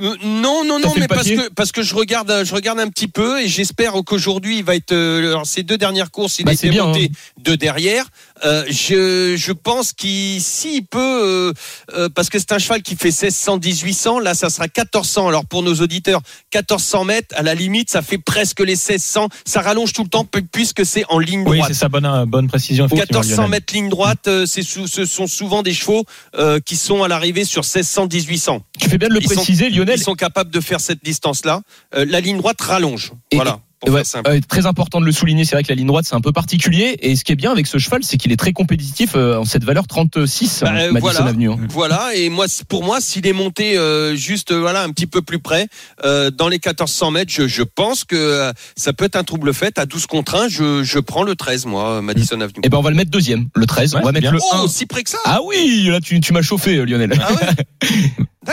[0.01, 3.09] euh, non, non, non, mais parce que parce que je regarde, je regarde un petit
[3.09, 4.93] peu et j'espère qu'aujourd'hui il va être.
[4.93, 7.11] euh, alors ces deux dernières courses, il Bah, été bien, monté
[7.43, 8.07] de derrière.
[8.45, 11.53] Euh, je je pense qu'il s'il peut euh,
[11.95, 14.19] euh, parce que c'est un cheval qui fait 1600, 1800.
[14.21, 15.29] Là, ça sera 1400.
[15.29, 16.21] Alors pour nos auditeurs,
[16.55, 19.29] 1400 mètres, à la limite, ça fait presque les 1600.
[19.45, 21.73] Ça rallonge tout le temps pu- puisque c'est en ligne Oui, droite.
[21.73, 22.87] c'est sa bonne, bonne précision.
[22.87, 23.51] effectivement, 1400 Lionel.
[23.51, 26.05] mètres ligne droite, euh, c'est ce sont souvent des chevaux
[26.37, 28.63] euh, qui sont à l'arrivée sur 1600, 1800.
[28.81, 29.99] Tu fais bien de le Ils sont- préciser, Lionel.
[29.99, 31.63] Ils sont capables de faire cette distance-là.
[31.95, 33.13] Euh, la ligne droite rallonge.
[33.31, 33.61] Et- voilà.
[33.87, 36.15] Pour Ouais, euh, très important de le souligner, c'est vrai que la ligne droite c'est
[36.15, 38.53] un peu particulier et ce qui est bien avec ce cheval c'est qu'il est très
[38.53, 41.21] compétitif euh, en cette valeur 36 Bah, hein, euh, Madison voilà.
[41.31, 41.51] Avenue.
[41.51, 41.57] hein.
[41.71, 42.11] Voilà.
[42.15, 45.39] Et moi, pour moi, s'il est monté euh, juste, euh, voilà, un petit peu plus
[45.39, 45.67] près,
[46.05, 49.55] euh, dans les 1400 mètres, je, je pense que euh, ça peut être un trouble
[49.55, 49.79] fait.
[49.79, 52.61] À 12 contre 1, je, je prends le 13, moi, euh, Madison Avenue.
[52.63, 53.95] Et ben on va le mettre deuxième, le 13.
[53.95, 54.33] Ouais, on va mettre bien.
[54.33, 54.69] le Oh, 1.
[54.69, 57.13] si près que ça Ah oui, là tu, tu m'as chauffé euh, Lionel.
[57.19, 57.89] Ah ouais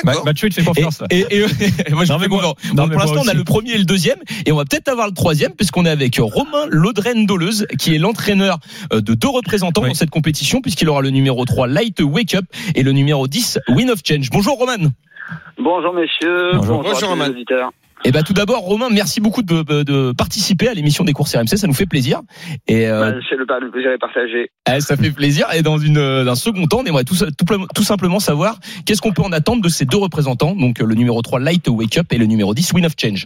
[0.03, 0.25] D'accord.
[0.25, 0.99] Mathieu, il te fait Et, confiance.
[0.99, 1.07] là.
[1.09, 1.45] et- et-
[1.87, 3.71] et moi, je Non, fais mais moi- non, mais pour l'instant, on a le premier
[3.71, 7.25] et le deuxième, et on va peut-être avoir le troisième, puisqu'on est avec Romain Laudren
[7.25, 8.59] Doleuse, qui est l'entraîneur
[8.93, 9.89] euh, de deux représentants Oui.
[9.89, 13.59] dans cette compétition, puisqu'il aura le numéro 3 Light Wake Up et le numéro 10
[13.69, 14.29] Win of Change.
[14.31, 14.89] Bonjour Roman.
[15.59, 16.83] Bonjour messieurs, Bonjour.
[16.83, 17.25] bonjour, Roman.
[18.05, 21.35] Et ben tout d'abord, Romain, merci beaucoup de, de- de participer à l'émission des courses
[21.35, 22.21] RMC, ça nous fait plaisir.
[22.67, 24.51] Et euh, Bah, c'est le, le plaisir est partagé.
[24.71, 25.47] eh, ça fait plaisir.
[25.55, 29.01] Et dans une euh, un second temps, on aimerait tout, tout, tout simplement savoir qu'est-ce
[29.01, 32.13] qu'on peut en attendre de ces deux représentants, donc le numéro 3 Light Wake Up
[32.13, 33.25] et le numéro 10 Win of Change.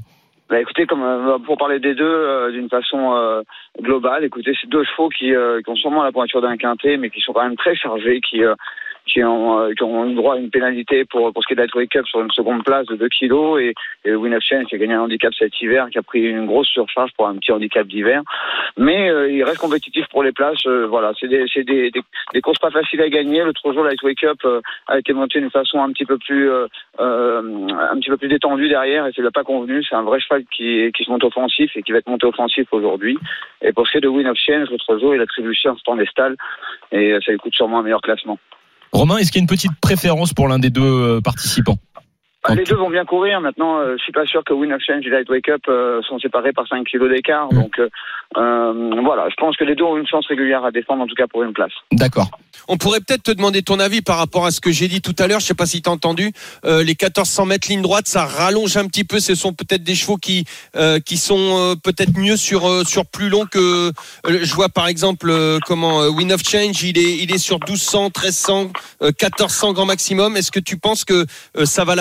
[0.52, 3.42] Bah, écoutez, comme euh, pour parler des deux euh, d'une façon euh,
[3.82, 7.10] globale, écoutez, c'est deux chevaux qui, euh, qui ont sûrement la pointure d'un quintet, mais
[7.10, 8.54] qui sont quand même très chargés, qui euh,
[9.06, 11.56] qui ont, euh, qui ont eu droit à une pénalité pour, pour ce qui est
[11.56, 13.74] de la Wake Up sur une seconde place de 2 kilos et,
[14.06, 16.46] et Win of Change qui a gagné un handicap cet hiver, qui a pris une
[16.46, 18.22] grosse surcharge pour un petit handicap d'hiver.
[18.78, 20.66] Mais euh, il reste compétitif pour les places.
[20.66, 22.02] euh, voilà, c'est des, c'est des, des,
[22.34, 23.44] des courses pas faciles à gagner.
[23.44, 26.50] L'autre jour, la Wake Up euh, a été montée d'une façon un petit peu plus
[26.50, 26.68] euh,
[27.00, 29.84] euh, un petit peu plus détendue derrière et ça lui a pas convenu.
[29.84, 32.68] C'est un vrai cheval qui, qui se monte offensif et qui va être monté offensif
[32.72, 33.18] aujourd'hui.
[33.62, 35.78] Et pour ce qui est de Win of Change, l'autre jour, il a trébuché en
[35.78, 36.36] stand des stalles
[36.92, 38.38] et ça lui coûte sûrement un meilleur classement.
[38.92, 41.78] Romain, est-ce qu'il y a une petite préférence pour l'un des deux euh, participants?
[42.44, 43.40] Ah, les deux vont bien courir.
[43.40, 46.02] Maintenant, euh, je suis pas sûr que Win of Change et Light Wake Up euh,
[46.04, 47.50] sont séparés par 5 kilos d'écart.
[47.50, 47.88] Donc euh,
[48.38, 51.16] euh, voilà, je pense que les deux ont une chance régulière à défendre, en tout
[51.16, 51.72] cas pour une place.
[51.92, 52.30] D'accord.
[52.68, 55.16] On pourrait peut-être te demander ton avis par rapport à ce que j'ai dit tout
[55.20, 55.40] à l'heure.
[55.40, 56.32] Je sais pas si tu as entendu.
[56.66, 59.20] Euh, les 1400 mètres ligne droite, ça rallonge un petit peu.
[59.20, 63.06] Ce sont peut-être des chevaux qui euh, qui sont euh, peut-être mieux sur euh, sur
[63.06, 63.90] plus long que.
[63.90, 63.92] euh,
[64.26, 67.58] je vois par exemple euh, comment euh, Win of Change, il est il est sur
[67.60, 70.38] 1200, 1300, euh, 1400 grand maximum.
[70.38, 71.26] Est-ce que tu penses que
[71.58, 71.96] euh, ça va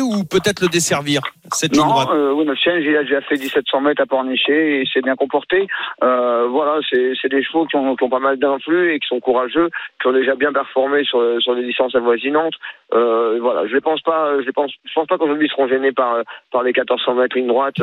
[0.00, 1.22] ou peut-être le desservir
[1.54, 4.80] cette ligne droite euh, Win of Change, il a déjà fait 1700 mètres à Pornichet
[4.80, 5.66] et s'est bien comporté.
[6.02, 9.20] Euh, voilà, c'est des chevaux qui ont, qui ont pas mal d'influx et qui sont
[9.20, 12.54] courageux, qui ont déjà bien performé sur, sur des distances avoisinantes.
[12.94, 15.68] Euh, voilà, je ne pense pas, je les pense, je pense pas qu'aujourd'hui ils seront
[15.68, 16.16] gênés par
[16.50, 17.76] par les 1400 mètres ligne droite.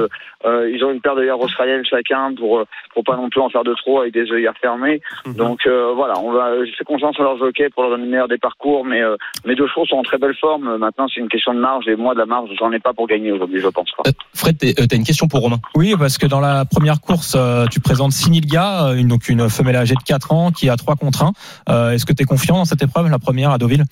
[0.46, 3.74] Ils ont une paire d'œillères australiennes chacun pour pour pas non plus en faire de
[3.74, 5.02] trop avec des œillères fermées.
[5.26, 5.34] Mhm.
[5.36, 8.28] Donc voilà, on va, je fais confiance à leurs jockeys pour leur donner le meilleur
[8.28, 9.02] des parcours, mais
[9.46, 10.78] mes deux chevaux sont en très belle forme.
[10.78, 13.08] Maintenant, c'est une question de marge et moi de la marge, j'en ai pas pour
[13.08, 14.10] gagner aujourd'hui, je pense pas.
[14.10, 15.60] Euh, Fred, t'es- euh, t'as une question pour Romain?
[15.76, 19.50] Oui, parce que dans la première course, euh, tu présentes Sinilga, euh, une- donc une
[19.50, 21.34] femelle âgée de 4 ans qui a 3 contre 1.
[21.70, 23.84] Euh, Est-ce que tu es confiant dans cette épreuve, la première à Deauville?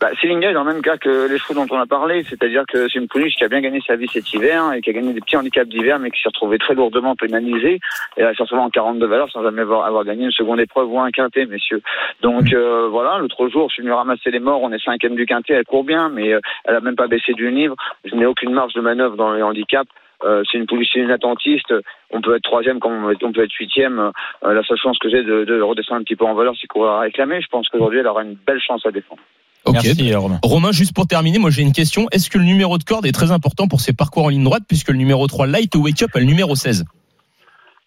[0.00, 2.64] Bah, Selinga est dans le même cas que les chevaux dont on a parlé, c'est-à-dire
[2.66, 4.92] que c'est une pouliche qui a bien gagné sa vie cet hiver et qui a
[4.94, 7.80] gagné des petits handicaps d'hiver, mais qui s'est retrouvée très lourdement pénalisée.
[8.16, 10.90] Et elle s'est retrouvée en 42 valeurs sans jamais avoir, avoir gagné une seconde épreuve
[10.90, 11.82] ou un quintet, messieurs.
[12.22, 15.26] Donc euh, voilà, l'autre jour, je suis venu ramasser les morts, on est cinquième du
[15.26, 17.76] quintet, elle court bien, mais euh, elle a même pas baissé du livre.
[18.06, 19.90] Je n'ai aucune marge de manœuvre dans les handicaps.
[20.24, 21.74] Euh, c'est une pouliche inattentiste.
[22.10, 23.98] On peut être troisième comme on peut- on peut être huitième.
[24.44, 26.66] Euh, la seule chance que j'ai de, de redescendre un petit peu en valeur, c'est
[26.66, 27.40] courir à réclamer.
[27.42, 29.20] Je pense qu'aujourd'hui, elle aura une belle chance à défendre.
[29.64, 29.74] Ok.
[29.74, 30.38] Merci, Romain.
[30.42, 32.06] Romain, juste pour terminer, moi j'ai une question.
[32.12, 34.62] Est-ce que le numéro de corde est très important pour ces parcours en ligne droite,
[34.66, 36.84] puisque le numéro 3 Light Wake Up a le numéro 16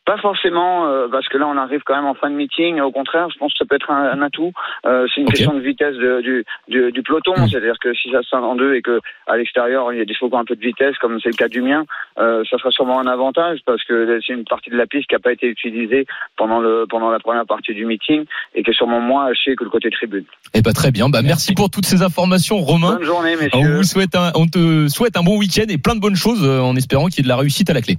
[0.06, 2.82] Pas forcément, euh, parce que là on arrive quand même en fin de meeting.
[2.82, 4.52] Au contraire, je pense que ça peut être un, un atout.
[4.86, 7.48] Euh, c'est une question de vitesse de- du, du, du peloton, Mm.
[7.48, 10.14] c'est-à-dire que si ça se en deux et que à l'extérieur il y a des
[10.14, 11.86] chevaux qui ont un peu de vitesse, comme c'est le cas du mien,
[12.20, 15.16] euh, ça sera sûrement un avantage parce que c'est une partie de la piste qui
[15.16, 18.74] n'a pas été utilisée pendant le pendant la première partie du meeting et qui est
[18.74, 20.26] sûrement moins hachée que le côté tribune.
[20.54, 21.08] Eh ben très bien.
[21.10, 22.96] Bah merci pour toutes ces informations, Romain.
[22.96, 23.76] Bonne journée, On messieurs.
[23.78, 26.60] vous souhaite un, on te souhaite un bon week-end et plein de bonnes choses euh,
[26.60, 27.98] en espérant qu'il y ait de la réussite à la clé.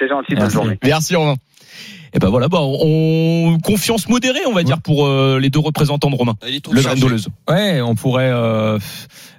[0.00, 0.32] C'est gentil.
[0.34, 0.54] Bonne Merci.
[0.54, 0.78] journée.
[0.82, 1.36] Merci Romain.
[2.12, 6.10] Et ben voilà, bah, on confiance modérée, on va dire, pour euh, les deux représentants
[6.10, 6.34] de Romain.
[6.42, 6.98] Le chargé.
[7.00, 7.28] Drendoleuse.
[7.48, 8.80] Ouais, on pourrait euh,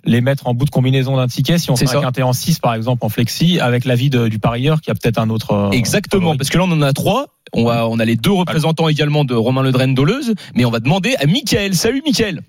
[0.05, 2.59] les mettre en bout de combinaison d'un ticket si on fait un quintet en 6
[2.59, 5.51] par exemple en flexi avec l'avis du parieur qui a peut-être un autre.
[5.53, 6.37] euh, Exactement, favori.
[6.37, 7.25] parce que là on en a trois.
[7.51, 10.79] On, va, on a les deux représentants également de Romain Le Drendoleuse, mais on va
[10.79, 11.75] demander à Michael.
[11.75, 12.41] Salut Michael.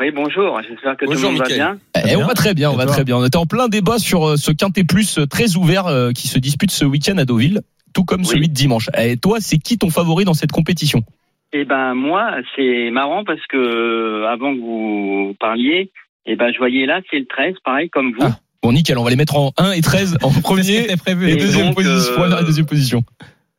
[0.00, 0.60] Oui, bonjour.
[0.68, 1.60] J'espère que Bonjour, tout le monde Mickaël.
[1.94, 2.12] va bien.
[2.12, 3.16] Eh, on va très bien, on va très bien.
[3.16, 6.26] On était en plein débat sur euh, ce quintet plus euh, très ouvert euh, qui
[6.26, 7.60] se dispute ce week-end à Deauville,
[7.94, 8.26] tout comme Oui.
[8.26, 8.88] celui de dimanche.
[8.98, 11.02] Et toi, c'est qui ton favori dans cette compétition?
[11.52, 15.92] Eh ben moi, c'est marrant parce que avant que vous parliez,
[16.26, 18.22] eh ben je voyais là, c'est le 13, pareil comme vous.
[18.22, 21.28] Ah, Bon, nickel, on va les mettre en 1 et 13 en premier prévu.
[21.28, 22.20] et Et deuxième donc, position.
[22.22, 23.02] euh, et deuxième position.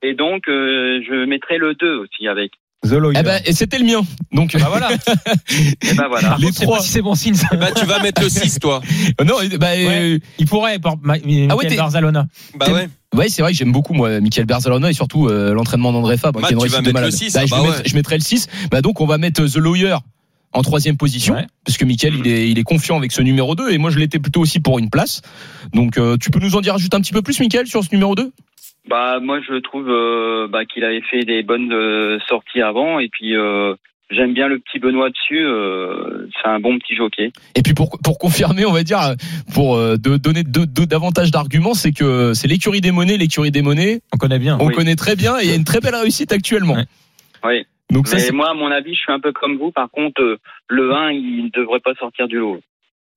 [0.01, 2.51] Et donc euh, je mettrai le 2 aussi avec.
[2.87, 3.19] The Lawyer.
[3.19, 4.01] Eh ben, et c'était le mien.
[4.31, 4.91] Donc, Bah voilà.
[4.93, 6.29] Et ben voilà.
[6.29, 6.79] Par les contre, je sais trois.
[6.81, 7.33] si c'est bon signe.
[7.35, 7.47] ça.
[7.55, 8.81] Bah, tu vas mettre le 6, toi.
[9.25, 12.27] non, bah, euh, Il pourrait, par Ma- Michael Ah ouais, Barzalona.
[12.59, 12.89] Bah ouais.
[13.15, 16.41] Ouais, c'est vrai que j'aime beaucoup moi Michael Berzalona et surtout euh, l'entraînement d'André Fabre
[16.41, 17.11] Matt, qui est tu vas mettre malade.
[17.11, 17.67] le 6, Bah, ah je, bah ouais.
[17.69, 18.47] mettre- je mettrai le 6.
[18.71, 19.95] Bah donc on va mettre euh, The Lawyer
[20.51, 21.47] en troisième position Ouais.
[21.65, 23.99] parce que Michael il est il est confiant avec ce numéro 2 et moi je
[23.99, 25.21] l'étais plutôt aussi pour une place.
[25.73, 27.89] Donc euh, tu peux nous en dire juste un petit peu plus Michael sur ce
[27.93, 28.33] numéro 2
[28.87, 33.09] Bah moi je trouve euh, bah, qu'il avait fait des bonnes euh, sorties avant et
[33.09, 33.73] puis euh,
[34.11, 35.43] j'aime bien le petit Benoît dessus.
[35.43, 37.31] euh, c'est un bon petit jockey.
[37.55, 38.99] Et puis pour pour confirmer, on va dire
[39.53, 44.01] pour euh, de, donner davantage d'arguments, c'est que c'est l'écurie des monnaies, l'écurie des monnaies,
[44.13, 44.57] On connaît bien.
[44.59, 44.73] on Oui.
[44.75, 46.75] connaît très bien et il y a une très belle réussite actuellement.
[46.75, 46.85] Ouais.
[47.43, 47.65] Oui.
[47.91, 49.71] Donc ça Mais c'est moi, à mon avis, je suis un peu comme vous.
[49.71, 52.59] Par contre, euh, le 1, il ne devrait pas sortir du lot.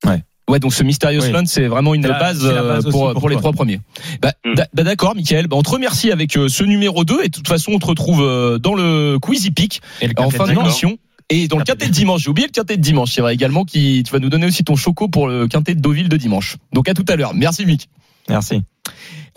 [0.05, 0.19] Ouais,
[0.59, 1.31] donc ce Mysterious Oui.
[1.33, 3.81] Land, c'est vraiment une la- base, la euh, base pour, pour pour les trois premiers.
[4.23, 4.55] Bah, Mm.
[4.55, 5.47] d'a- bah, d'accord, Michael.
[5.47, 7.87] Bah, on te remercie avec euh, ce numéro 2 et de toute façon, on te
[7.87, 10.97] retrouve euh, dans le Quizy Peak Et le en fin d'émission.
[11.31, 13.67] Et dans le quintet de dimanche, j'ai oublié le quintet de dimanche, c'est vrai également,
[13.67, 16.57] qui tu vas nous donner aussi ton choco pour le quintet de Deauville de dimanche.
[16.73, 17.35] Donc à tout à l'heure.
[17.35, 17.91] Merci Mick.
[18.31, 18.63] Merci.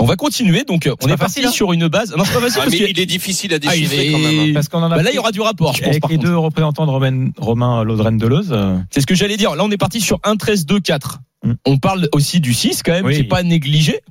[0.01, 0.63] On va continuer.
[0.63, 1.51] Donc euh, on est parti hein.
[1.51, 2.15] sur une base.
[2.15, 4.17] Non, c'est pas facile Ah, parce mais que il est difficile à Ah, déchiffrer quand
[4.19, 4.39] même.
[4.39, 4.51] hein.
[4.53, 5.89] Parce qu'on en a bah, là il y aura du rapport, je pense.
[5.89, 6.27] avec Par les contre.
[6.29, 8.49] deux représentants de Romain, Romain Laudren Deleuze.
[8.51, 9.55] euh, C'est ce que j'allais dire.
[9.55, 11.19] Là, on est parti sur 1 13 2 4.
[11.43, 11.51] Mm.
[11.65, 13.15] On parle aussi du 6 quand même, Oui.
[13.15, 14.01] qui est pas négligé.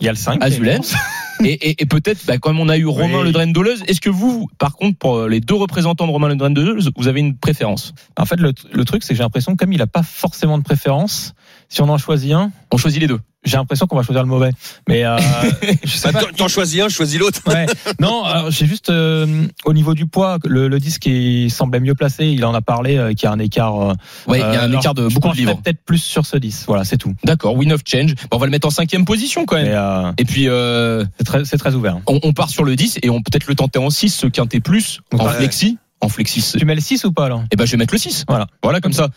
[0.00, 0.42] Il y a le 5.
[0.42, 0.82] Azulen.
[1.44, 3.32] et, et, et peut-être, bah, comme on a eu Romain Oui.
[3.32, 6.90] Le est-ce que vous, par contre, pour euh, les deux représentants de Romain Le Deleuze,
[6.96, 7.94] vous avez une préférence?
[8.18, 10.58] En fait, le, le truc, c'est que j'ai l'impression, que comme il n'a pas forcément
[10.58, 11.32] de préférence,
[11.68, 13.18] si on en choisit un, On choisit les deux.
[13.44, 14.50] j'ai l'impression qu'on va choisir le mauvais.
[14.88, 15.16] Mais euh,
[15.84, 16.32] je sais Bah, pas.
[16.36, 17.40] t'en- choisis un, je choisis l'autre.
[17.46, 17.66] Ouais.
[18.00, 21.94] Non, alors j'ai juste euh, au niveau du poids, le, le disque il semblait mieux
[21.94, 22.26] placé.
[22.26, 23.80] Il en a parlé, euh, qu'il y a un écart.
[23.90, 23.92] euh,
[24.26, 25.60] Ouais, il y a un alors, écart de beaucoup de livres.
[25.62, 26.64] Peut-être plus sur ce 10.
[26.66, 27.14] Voilà, c'est tout.
[27.24, 28.14] D'accord, win of change.
[28.30, 29.66] Bon, on va le mettre en cinquième position quand même.
[29.68, 31.98] euh, Et puis, euh, c'est très, très ouvert.
[32.06, 34.26] on, on part sur le 10 et on peut peut-être le tenter en 6, ce
[34.26, 35.32] quintet plus, en Ouais.
[35.34, 35.78] flexi.
[36.02, 36.52] En flexi.
[36.58, 37.42] Tu mets le 6 ou pas alors?
[37.50, 38.24] Et ben, je vais mettre le 6.
[38.28, 38.46] Voilà.
[38.62, 39.08] Voilà, comme ça.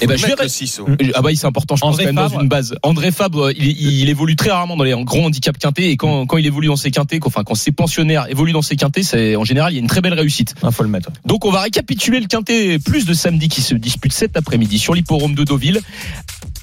[0.00, 0.80] Et ben, je vais le 6.
[1.14, 2.42] Ah bah c'est important, je pense André quand même dans Fabre.
[2.42, 2.74] une base.
[2.82, 6.38] André Fabre, il, il évolue très rarement dans les grands handicaps quintés et quand, quand
[6.38, 9.44] il évolue dans ses quintés, enfin quand ses pensionnaires évoluent dans ses quintés, c'est en
[9.44, 10.54] général il y a une très belle réussite.
[10.62, 11.10] Il faut le mettre.
[11.26, 14.94] Donc on va récapituler le quintet plus de samedi qui se dispute cet après-midi sur
[14.94, 15.80] l'hipporome de Deauville.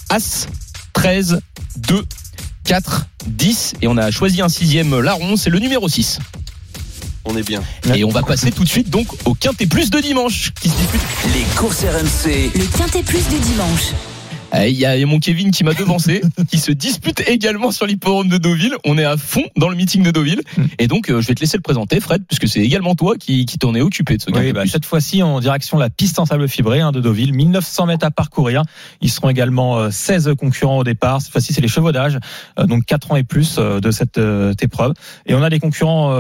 [0.10, 0.48] As
[0.94, 1.42] 13
[1.78, 2.06] 2
[2.64, 6.20] 4 10 et on a choisi un sixième larron, c'est le numéro 6.
[7.30, 7.62] On est bien.
[7.94, 10.78] Et on va passer tout de suite donc au quintet plus de dimanche qui se
[10.78, 11.02] dispute.
[11.34, 12.52] Les courses RMC.
[12.56, 13.92] Le Quintet Plus du dimanche.
[14.56, 18.38] Il y a mon Kevin qui m'a devancé, qui se dispute également sur l'hipporome de
[18.38, 18.76] Deauville.
[18.86, 20.42] On est à fond dans le meeting de Deauville.
[20.80, 23.46] Et donc, euh, je vais te laisser le présenter, Fred, puisque c'est également toi qui,
[23.46, 26.18] qui t'en es occupé de ce Oui, bah, cette fois-ci en direction de la piste
[26.20, 28.64] en sable fibré hein, de Deauville, 1900 mètres à parcourir.
[29.02, 31.22] Ils seront également euh, 16 concurrents au départ.
[31.22, 32.18] Cette fois-ci, c'est les chevaux d'âge,
[32.58, 34.94] euh, donc 4 ans et plus euh, de cette euh, épreuve.
[35.26, 36.18] Et on a des concurrents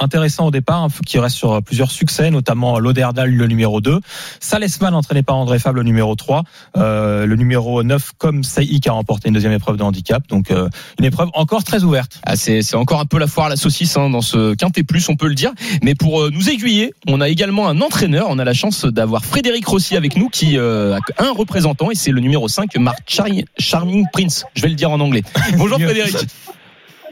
[0.00, 4.00] euh, intéressants au départ, hein, qui restent sur plusieurs succès, notamment Loderdal, le numéro 2,
[4.40, 6.42] Salesman, entraîné par André Fable, le numéro 3,
[6.76, 10.22] euh, le numéro 9, comme Saï, qui a remporté une deuxième épreuve de handicap.
[10.28, 12.20] Donc, euh, une épreuve encore très ouverte.
[12.24, 14.82] Ah, c'est, c'est encore un peu la foire à la saucisse hein, dans ce quintet
[14.82, 15.52] plus, on peut le dire.
[15.82, 18.26] Mais pour euh, nous aiguiller, on a également un entraîneur.
[18.28, 21.94] On a la chance d'avoir Frédéric Rossi avec nous qui euh, a un représentant et
[21.94, 23.26] c'est le numéro 5, Mark Char-
[23.58, 24.44] Charming Prince.
[24.54, 25.22] Je vais le dire en anglais.
[25.56, 25.78] Bonjour.
[25.80, 26.16] Frédéric.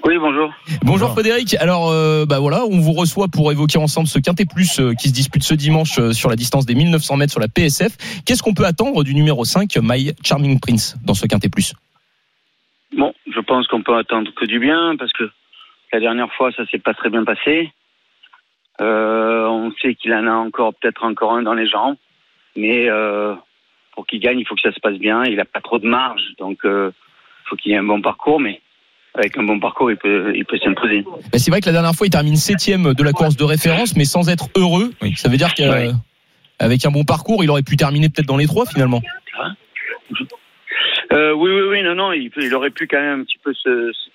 [0.05, 0.53] Oui, bonjour.
[0.83, 1.11] Bonjour.
[1.13, 1.55] Frédéric.
[1.55, 5.09] Alors euh, bah voilà, on vous reçoit pour évoquer ensemble ce quintet plus euh, qui
[5.09, 7.97] se dispute ce dimanche euh, sur la distance des 1900 mètres sur la PSF.
[8.27, 11.75] Qu'est-ce qu'on peut attendre du numéro 5 My Charming Prince dans ce quintet plus?
[12.97, 15.31] Bon, je pense qu'on peut attendre que du bien parce que
[15.93, 17.73] la dernière fois, ça s'est pas très bien passé.
[18.81, 21.97] Euh, on sait qu'il en a encore peut-être encore un dans les jambes,
[22.57, 23.35] mais euh,
[23.93, 25.25] pour qu'il gagne, il faut que ça se passe bien.
[25.25, 28.41] Il a pas trop de marge, donc euh, il faut qu'il ait un bon parcours,
[28.41, 28.61] mais
[29.15, 31.03] avec un bon parcours, il peut, il peut s'imposer.
[31.03, 33.97] Bah, C'est vrai que la dernière fois il termine septième de la course de référence,
[33.97, 34.93] mais sans être heureux.
[35.03, 35.15] Oui.
[35.17, 35.91] Ça veut dire qu'avec
[36.61, 36.79] Oui.
[36.85, 39.01] un bon parcours, il aurait pu terminer peut-être dans les trois finalement.
[41.13, 43.93] Euh, oui, oui, oui, non, non, il, aurait pu quand même un petit peu se.
[43.93, 44.11] se-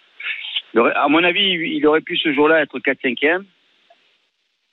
[0.73, 3.43] il aurait- à mon avis, il aurait pu ce jour-là être 4-5e.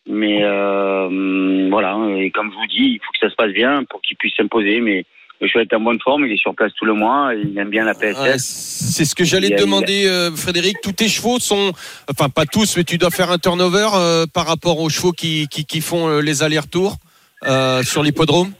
[0.08, 3.82] Mais euh, voilà, et comme je vous dis, il faut que ça se passe bien
[3.84, 4.80] pour qu'il puisse s'imposer.
[4.80, 5.04] Mais
[5.40, 7.68] le cheval est en bonne forme, il est sur place tout le mois, il aime
[7.68, 8.18] bien la PSF.
[8.20, 10.80] Ouais, c'est ce que j'allais te demander, euh, Frédéric.
[10.82, 11.72] Tous tes chevaux sont,
[12.10, 15.46] enfin pas tous, mais tu dois faire un turnover euh, par rapport aux chevaux qui,
[15.48, 16.96] qui, qui font euh, les allers-retours
[17.46, 18.52] euh, sur l'hippodrome?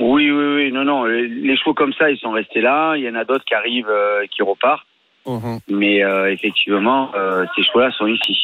[0.00, 2.96] Oui, oui, oui, non, non, les, chevaux comme ça, ils sont restés là.
[2.96, 4.86] Il y en a d'autres qui arrivent et qui repartent.
[5.26, 5.60] Mhm.
[5.68, 6.02] Mais
[6.32, 7.12] effectivement,
[7.54, 8.42] ces chevaux-là sont ici.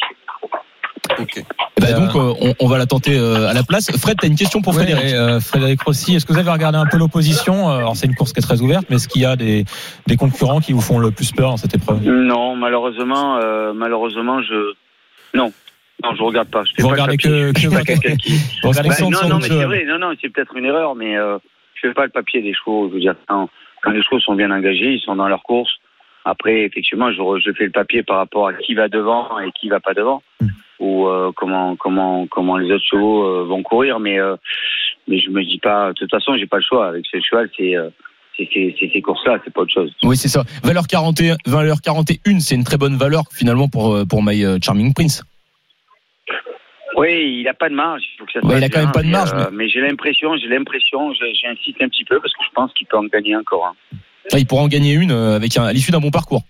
[1.19, 1.33] Ok.
[1.37, 3.89] Eh ben, donc, euh, on, on va la tenter euh, à la place.
[3.97, 6.51] Fred, t'as une question pour Ouais, Frédéric et, euh, Frédéric Rossi, est-ce que vous avez
[6.51, 7.69] regardé un peu l'opposition?
[7.69, 9.65] Euh, Alors c'est une course qui est très ouverte, mais est-ce qu'il y a des,
[10.07, 12.01] des concurrents qui vous font le plus peur dans cette épreuve?
[12.03, 14.73] Non, malheureusement, euh, malheureusement, je
[15.33, 15.51] non,
[16.03, 16.63] non, je regarde pas.
[16.65, 17.53] Je fais Vous pas le regardez papier.
[17.53, 18.33] que, que pas quelqu'un qui.
[18.63, 19.85] vous regardez Bah, que son- non, non, mais c'est vrai.
[19.87, 21.37] Non, non, c'est peut-être une erreur, mais euh,
[21.75, 22.89] je fais pas le papier des chevaux.
[22.89, 23.49] Je veux dire, quand,
[23.81, 25.71] quand les chevaux sont bien engagés, ils sont dans leur course.
[26.25, 29.69] Après, effectivement, je, je fais le papier par rapport à qui va devant et qui
[29.69, 30.47] va pas devant, Hmm.
[30.81, 33.99] Ou euh, comment comment comment les autres chevaux euh, vont courir.
[33.99, 34.35] Mais euh,
[35.07, 35.89] mais je me dis pas.
[35.89, 36.87] De toute façon, j'ai pas le choix.
[36.87, 37.89] Avec ce cheval, c'est euh,
[38.37, 39.93] c'est ces courses-là, c'est pas autre chose.
[40.03, 40.43] Oui, c'est ça.
[40.63, 45.23] Valeur 41, valeur 41, c'est une très bonne valeur finalement pour pour My Charming Prince.
[46.97, 48.01] Oui, il a pas de marge.
[48.01, 49.79] Il faut que ça Ouais, il a quand bien, même pas de marge, mais j'ai
[49.79, 53.35] l'impression, j'ai l'impression, j'insiste un petit peu parce que je pense qu'il peut en gagner
[53.35, 53.75] encore.
[54.33, 56.43] Ah, il pourra en gagner une avec un, à l'issue d'un bon parcours.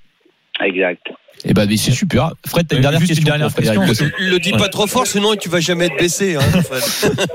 [0.63, 1.01] Exact.
[1.43, 2.33] Et ben, c'est super.
[2.45, 3.33] Fred, t'as une Euh, dernière juste une question.
[3.33, 4.05] dernière question.
[4.19, 6.35] Le dis pas trop fort, sinon tu vas jamais être baissé.
[6.35, 6.41] Hein.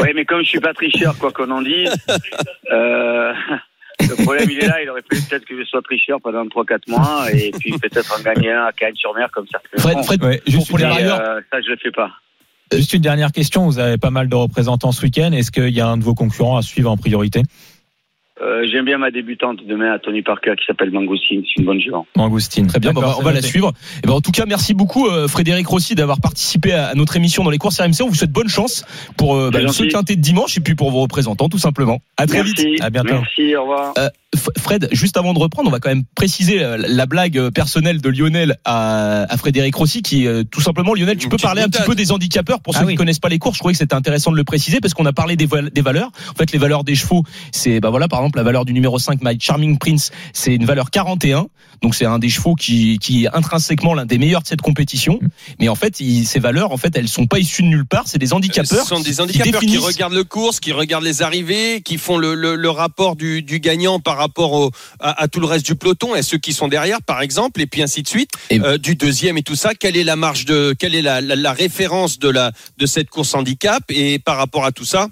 [0.00, 1.90] Oui, mais comme je suis pas tricheur, quoi qu'on en dise,
[2.72, 3.32] euh,
[4.00, 4.82] le problème il est là.
[4.82, 8.22] Il aurait fallu peut-être que je sois tricheur pendant 3-4 mois et puis peut-être en
[8.22, 9.60] gagner un à Cannes-sur-Mer comme ça.
[9.78, 12.10] Fred, Fred, Ouais, juste pour les Euh, ça, je le fais pas.
[12.72, 13.66] Juste une dernière question.
[13.66, 15.32] Vous avez pas mal de représentants ce week-end.
[15.32, 17.42] Est-ce qu'il y a un de vos concurrents à suivre en priorité?
[18.42, 21.42] Euh, J'aime bien ma débutante demain à Tony Parker qui s'appelle Mangoustine.
[21.46, 22.06] C'est une bonne jument.
[22.16, 22.66] Mangoustine.
[22.66, 23.72] Très bien, bah, on va, on va la suivre.
[24.02, 27.16] Et ben, en tout cas, merci beaucoup euh, Frédéric Rossi d'avoir participé à, à notre
[27.16, 28.02] émission dans les courses RMC.
[28.02, 28.84] On vous souhaite bonne chance
[29.16, 32.00] pour euh, bah, ce quintet de dimanche et puis pour vos représentants tout simplement.
[32.16, 32.72] À très Merci.
[32.72, 32.82] vite.
[32.82, 33.14] À bientôt.
[33.14, 33.54] Merci.
[33.54, 33.94] Au revoir.
[34.58, 38.00] Fred, juste avant de reprendre, on va quand même préciser euh, la blague euh, personnelle
[38.00, 41.68] de Lionel à, à Frédéric Rossi, qui euh, tout simplement, Lionel, tu peux parler un
[41.68, 42.92] petit peu des handicapeurs pour Ah ceux oui.
[42.92, 43.54] qui connaissent pas les courses.
[43.56, 45.80] Je trouvais que c'était intéressant de le préciser parce qu'on a parlé des, val- des
[45.82, 46.10] valeurs.
[46.30, 48.98] En fait, les valeurs des chevaux, c'est bah voilà, par exemple, la valeur du numéro
[48.98, 51.46] 5, My Charming Prince, c'est une valeur 41.
[51.82, 55.18] Donc c'est un des chevaux qui, qui est intrinsèquement l'un des meilleurs de cette compétition.
[55.60, 58.04] Mais en fait, il- ces valeurs, en fait, elles sont pas issues de nulle part.
[58.06, 58.82] C'est des handicapeurs.
[58.82, 62.34] Ce sont des handicapeurs qui, regardent le course, qui regardent les arrivées, qui font le,
[62.34, 65.74] le, le rapport du, du gagnant par rapport au, à, à tout le reste du
[65.74, 68.78] peloton et ceux qui sont derrière, par exemple, et puis ainsi de suite, Et- euh,
[68.78, 69.74] du deuxième et tout ça.
[69.74, 73.10] Quelle est la marge de, quelle est la, la, la référence de la de cette
[73.10, 75.08] course handicap et par rapport à tout ça?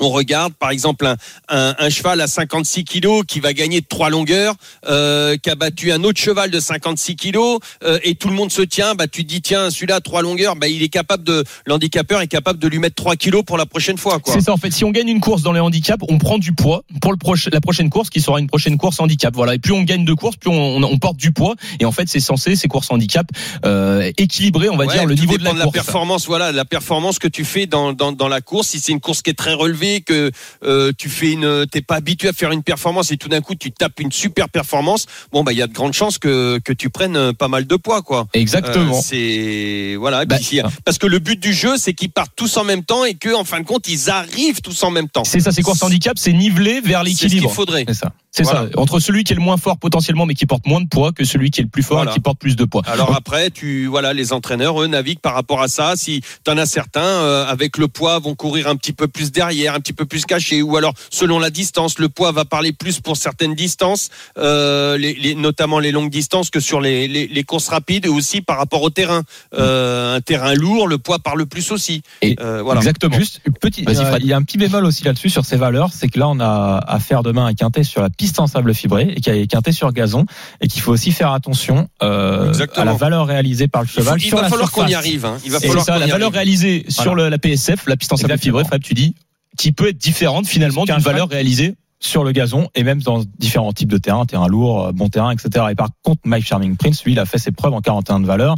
[0.00, 1.16] On regarde par exemple un,
[1.48, 4.54] un, un cheval à 56 kilos qui va gagner de trois longueurs,
[4.88, 8.52] euh, qui a battu un autre cheval de 56 kilos euh, et tout le monde
[8.52, 8.94] se tient.
[8.94, 12.20] Bah tu te dis tiens celui-là à trois longueurs, bah il est capable de l'handicapeur
[12.20, 14.34] est capable de lui mettre 3 kilos pour la prochaine fois quoi.
[14.34, 14.70] C'est ça en fait.
[14.70, 17.48] Si on gagne une course dans les handicaps, on prend du poids pour le proche,
[17.52, 19.34] la prochaine course qui sera une prochaine course handicap.
[19.34, 19.54] Voilà.
[19.54, 21.54] Et plus on gagne de courses, plus on, on porte du poids.
[21.80, 23.26] Et en fait, c'est censé ces courses handicap
[23.64, 25.74] euh, équilibrer, on va Ouais, dire, le niveau de la la course.
[25.74, 26.26] performance.
[26.26, 28.68] Voilà, la performance que tu fais dans, dans, dans la course.
[28.68, 30.30] Si c'est une course qui est très relevée, que
[30.64, 33.54] euh, tu fais une, t'es pas habitué à faire une performance et tout d'un coup
[33.54, 36.72] tu tapes une super performance, bon bah il y a de grandes chances que que
[36.72, 38.26] tu prennes euh, pas mal de poids quoi.
[38.34, 38.96] Exactement.
[38.98, 40.24] Euh, c'est voilà.
[40.24, 42.84] Bah, puis, si- parce que le but du jeu, c'est qu'ils partent tous en même
[42.84, 45.24] temps et que en fin de compte, ils arrivent tous en même temps.
[45.24, 47.52] c'est ça, ces courses handicap, c'est nivelé vers C'est ce qu'il l'équilibre.
[47.52, 47.84] faudrait.
[47.88, 48.12] C'est ça.
[48.30, 48.68] C'est Voilà.
[48.72, 48.78] ça.
[48.80, 51.24] Entre celui qui est le moins fort potentiellement, mais qui porte moins de poids, que
[51.24, 52.10] celui qui est le plus fort Voilà.
[52.10, 52.82] et qui porte plus de poids.
[52.86, 55.94] Alors après, tu voilà, les entraîneurs eux naviguent par rapport à ça.
[55.96, 59.74] Si t'en as certains euh, avec le poids vont courir un petit peu plus derrière,
[59.78, 63.00] un petit peu plus caché, ou alors selon la distance, le poids va parler plus
[63.00, 67.44] pour certaines distances, euh, les, les- notamment les longues distances que sur les, les, les
[67.44, 69.22] courses rapides, et aussi par rapport au terrain.
[69.54, 72.02] Euh, un terrain lourd, le poids parle plus aussi.
[72.22, 72.80] Et- Euh, voilà.
[72.80, 73.16] Exactement.
[73.18, 74.20] Juste euh, Fred.
[74.22, 76.38] il y a un petit bémol aussi là-dessus sur ces valeurs, c'est que là on
[76.40, 79.46] a affaire demain à quintet sur la piste en sable fibré et qu'il y a
[79.46, 80.24] quintet sur gazon
[80.60, 84.00] et qu'il faut aussi faire attention euh, à la valeur réalisée par le Il, faut-
[84.02, 85.24] cheval il sur va la falloir qu'on y arrive.
[85.24, 85.38] hein.
[85.44, 86.34] Il va Et falloir ça, la valeur arrive.
[86.34, 87.24] réalisée sur Voilà.
[87.24, 89.14] le- la PSF, la piste en sable fibré, Fab, tu dis,
[89.58, 91.74] qui peut être différente finalement d'une valeur réalisée.
[92.00, 95.32] sur le gazon et même dans différents types de terrains, terrain lourd, euh, bon terrain,
[95.32, 95.66] etc.
[95.72, 98.26] Et par contre, Mike Charming Prince, lui, il a fait ses preuves en 41 de
[98.26, 98.54] valeur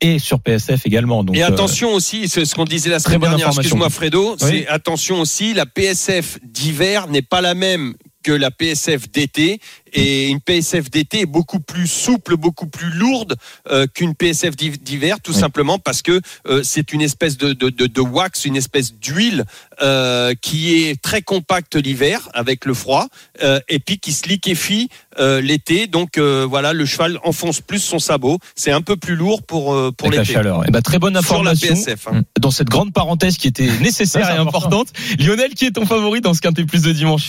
[0.00, 1.24] et sur PSF également.
[1.24, 4.32] Donc, Et euh, attention aussi, c'est ce qu'on disait la Très semaine dernière, excuse-moi Fredo,
[4.32, 4.36] Oui.
[4.38, 9.58] c'est attention aussi, la PSF d'hiver n'est pas la même que la PSF d'été
[9.94, 13.36] et une PSF d'été est beaucoup plus souple, beaucoup plus lourde
[13.70, 15.38] euh, qu'une PSF d'hiv- d'hiver, tout Oui.
[15.40, 19.44] simplement parce que euh, c'est une espèce de, de, de, de wax, une espèce d'huile
[19.82, 23.06] euh, qui est très compacte l'hiver avec le froid
[23.42, 25.86] euh, et puis qui se liquéfie euh, l'été.
[25.86, 28.38] Donc euh, voilà, le cheval enfonce plus son sabot.
[28.56, 30.24] C'est un peu plus lourd pour pour l'été.
[30.34, 30.62] chaleur.
[30.66, 31.74] Eh ben, très bonne Sur la information.
[31.74, 32.08] PSF.
[32.08, 32.22] hein.
[32.40, 34.80] Dans cette grande parenthèse qui était nécessaire et important.
[34.82, 34.88] importante.
[35.18, 37.28] Lionel, qui est ton favori dans ce quintet plus de dimanche?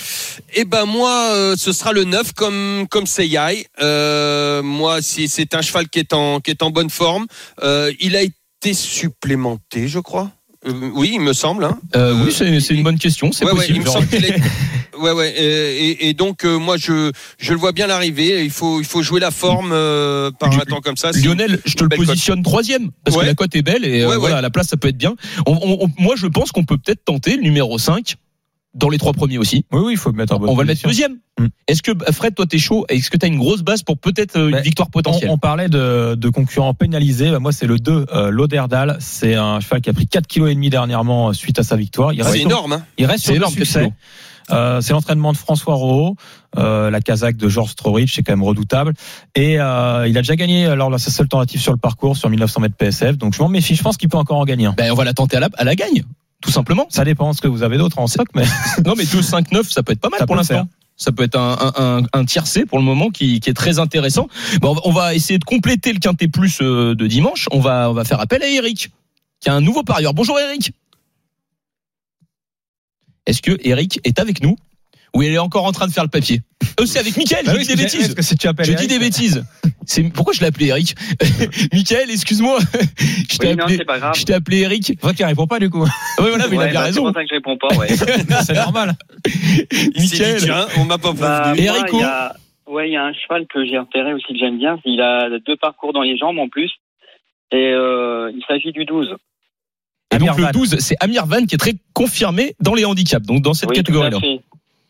[0.56, 2.55] Eh ben moi, euh, ce sera le 9 comme
[2.90, 3.68] comme Seyai.
[3.82, 7.26] Euh, moi, si c'est un cheval qui est en qui est en bonne forme,
[7.64, 10.32] euh, il a été supplémenté, je crois.
[10.68, 11.64] Euh, oui, il me semble.
[11.66, 11.80] Hein.
[11.96, 13.32] Oui, c'est une bonne question.
[13.32, 13.78] C'est Ouais, ouais, possible.
[13.78, 14.36] il me semble qu'il est.
[14.98, 15.30] Ouais, ouais.
[15.38, 18.46] Et, et donc euh, moi, je je le vois bien l'arrivée.
[18.46, 21.12] Il faut il faut jouer la forme euh, par un temps comme ça.
[21.12, 21.98] Lionel, je te le cote.
[22.08, 23.24] positionne troisième parce Ouais.
[23.24, 24.42] que la cote est belle et euh, Ouais, voilà, ouais.
[24.42, 25.14] la place ça peut être bien.
[25.48, 28.16] On- on- on- moi, je pense qu'on peut peut-être tenter le numéro 5
[28.76, 29.66] dans les trois premiers aussi.
[29.72, 31.18] Oui, oui, il faut le mettre en bonne On va le mettre deuxième.
[31.40, 31.48] Mm.
[31.68, 32.86] Est-ce que Fred, toi, t'es chaud?
[32.90, 35.30] Est-ce que t'as une grosse base pour peut-être euh, une Bah, victoire potentielle?
[35.30, 37.32] on parlait de, de concurrents pénalisés.
[37.32, 38.98] Bah, moi, c'est le 2, euh, Lauderdale.
[39.00, 41.76] C'est un cheval qui a pris 4 kg et demi dernièrement euh, suite à sa
[41.76, 42.14] victoire.
[42.14, 42.74] Il C'est énorme.
[42.74, 42.84] Hein.
[42.98, 43.92] il reste C'est sur le énorme, succès.
[44.52, 46.16] Euh, c'est l'entraînement de François Rowe,
[46.58, 48.94] euh, la Kazakh de George Strorich, c'est quand même redoutable.
[49.34, 52.30] Et euh, il a déjà gagné alors là, sa seule tentative sur le parcours sur
[52.30, 53.18] 1900 mètres PSF.
[53.18, 53.74] Donc je m'en méfie.
[53.76, 54.74] Je pense qu'il peut encore en gagner un.
[54.74, 56.04] Ben, on va la tenter à la, à la gagne,
[56.46, 56.86] tout simplement.
[56.90, 58.46] Ça dépend de ce que vous avez d'autre en stock, mais
[58.86, 60.70] non, mais 2, 5, 9, ça peut être pas mal Ça pour l'instant.
[60.98, 63.80] Ça peut être un, un, un, un tiercé pour le moment qui, qui est très
[63.80, 64.30] intéressant.
[64.62, 67.48] Bon, on va- on va essayer de compléter le quintet plus euh, de dimanche.
[67.52, 68.92] On va, on va faire appel à Eric,
[69.42, 70.14] qui a un nouveau parieur.
[70.14, 70.72] Bonjour Eric.
[73.26, 74.56] Est-ce que Eric est avec nous?
[75.14, 76.42] Ou il est encore en train de faire le papier
[76.80, 78.14] Euh, c'est avec Mickaël, Bah je oui, dis des bêtises.
[78.16, 79.46] que si tu appelles Je Eric, dis des bêtises.
[79.86, 80.96] C'est pourquoi je l'ai appelé Eric.
[81.74, 82.58] Michael, excuse-moi.
[83.30, 84.16] Je t'ai Oui, non, appelé, c'est pas grave.
[84.18, 85.00] je t'ai appelé Eric.
[85.00, 85.84] Toi qui répond pas du coup.
[86.20, 87.04] Ouais, voilà, mais il a Ouais, bien bah, C'est raison.
[87.04, 87.88] pour ça que je réponds pas, ouais.
[88.44, 88.96] c'est normal.
[90.08, 91.54] Tiens, on m'a pas Bah.
[91.58, 92.36] Et moi, y a,
[92.68, 94.80] ouais, il y a un cheval que j'ai repéré aussi que j'aime bien.
[94.86, 96.72] Il a deux parcours dans les jambes en plus.
[97.52, 99.16] Et euh, il s'agit du 12.
[100.14, 100.52] Et donc Amir le Van.
[100.52, 103.76] 12, c'est Amir Van qui est très confirmé dans les handicaps, donc dans cette Oui,
[103.76, 104.40] tout à catégorie-là.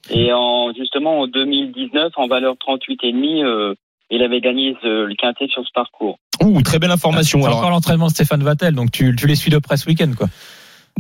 [0.10, 3.74] Et en, justement, en 2019, en valeur 38,5, euh,
[4.12, 6.18] il avait gagné ce- le quintet sur ce parcours.
[6.44, 7.40] Ouh, très belle information.
[7.40, 9.88] C'est Alors, encore l'entraînement de Stéphane Vattel, donc tu, tu les suis de près ce
[9.88, 10.28] week-end, quoi.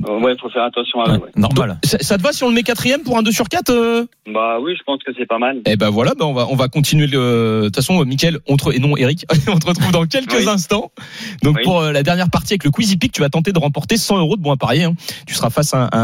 [0.07, 1.19] Euh, ouais, faut faire attention à eux.
[1.19, 1.29] ouais.
[1.37, 1.79] Normal.
[1.85, 4.05] ça, ça te va si on le met quatrième pour un 2 sur 4 euh
[4.31, 5.61] Bah oui, je pense que c'est pas mal.
[5.65, 7.61] Eh ben voilà, ben on va on va continuer le.
[7.61, 10.49] De toute façon, Mickaël, on te, et non Eric, on te retrouve dans quelques Oui.
[10.49, 10.91] instants.
[11.43, 11.63] Donc Oui.
[11.63, 14.17] pour euh, la dernière partie avec le Quizy Pick, tu vas tenter de remporter 100
[14.19, 14.83] euros de bons à parier.
[14.83, 14.95] hein.
[15.27, 15.97] Tu seras face à un, à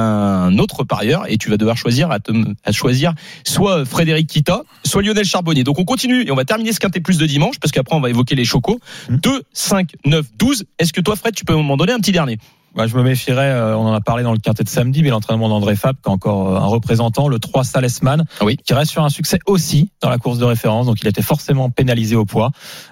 [0.45, 2.31] un autre parieur et tu vas devoir choisir à, te,
[2.63, 3.13] à choisir
[3.45, 5.65] soit Frédéric Kita, soit Lionel Charbonnier.
[5.65, 7.99] Donc on continue et on va terminer ce quintet plus de dimanche parce qu'après on
[8.01, 8.79] va évoquer les chocos.
[9.09, 9.15] Mmh.
[9.17, 10.63] 2, 5, 9, 12.
[10.79, 12.37] Est-ce que toi Fred, tu peux m'en donner un petit dernier?
[12.73, 15.09] Bah, je me méfierais, euh, on en a parlé dans le quintet de samedi, mais
[15.09, 18.55] l'entraînement d'André Fab, qui est encore euh, un représentant, le 3 Salesman, Ah oui.
[18.63, 21.69] qui reste sur un succès aussi dans la course de référence, donc il était forcément
[21.69, 22.51] pénalisé au poids.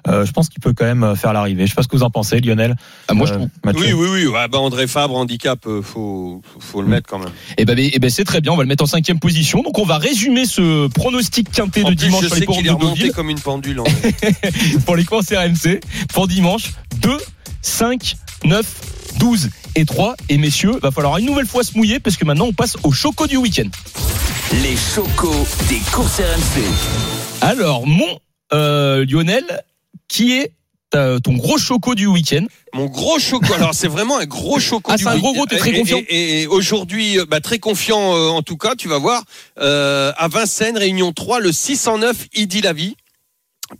[0.09, 1.65] Euh, je pense qu'il peut quand même faire l'arrivée.
[1.65, 2.75] Je sais pas ce que vous en pensez, Lionel.
[3.07, 3.47] Ah, Moi je trouve.
[3.63, 3.81] Mathieu.
[3.81, 4.27] Oui, oui, oui.
[4.27, 6.91] Ouais, bah, André Fabre, handicap, euh, faut, faut, le Mm.
[6.91, 7.29] mettre quand même.
[7.57, 9.61] Eh ben, eh ben c'est très bien, on va le mettre en cinquième position.
[9.63, 12.67] Donc on va résumer ce pronostic quintet En de plus, dimanche je sur les de
[12.67, 13.81] est remonté comme une pendule.
[14.85, 15.79] Pour les courses RMC
[16.13, 16.71] pour dimanche
[17.01, 17.17] 2,
[17.61, 18.65] 5, 9,
[19.19, 20.15] 12 et 3.
[20.29, 22.91] Et messieurs, va falloir une nouvelle fois se mouiller parce que maintenant on passe au
[22.91, 23.69] choco du week-end.
[24.63, 26.63] Les chocos des courses RMC.
[27.41, 28.19] Alors mon
[28.53, 29.45] euh, Lionel,
[30.07, 30.51] qui est
[30.95, 32.45] euh, ton gros choco du week-end?
[32.73, 33.53] Mon gros choco.
[33.53, 34.91] Alors c'est vraiment un gros choco.
[34.91, 37.25] Ah, du c'est un gros gros, t'es très Et- confiant Et, et- et aujourd'hui, euh,
[37.29, 38.73] bah, très confiant euh, en tout cas.
[38.75, 39.23] Tu vas voir
[39.59, 42.95] euh, à Vincennes, Réunion 3, le 609 Idi la vie.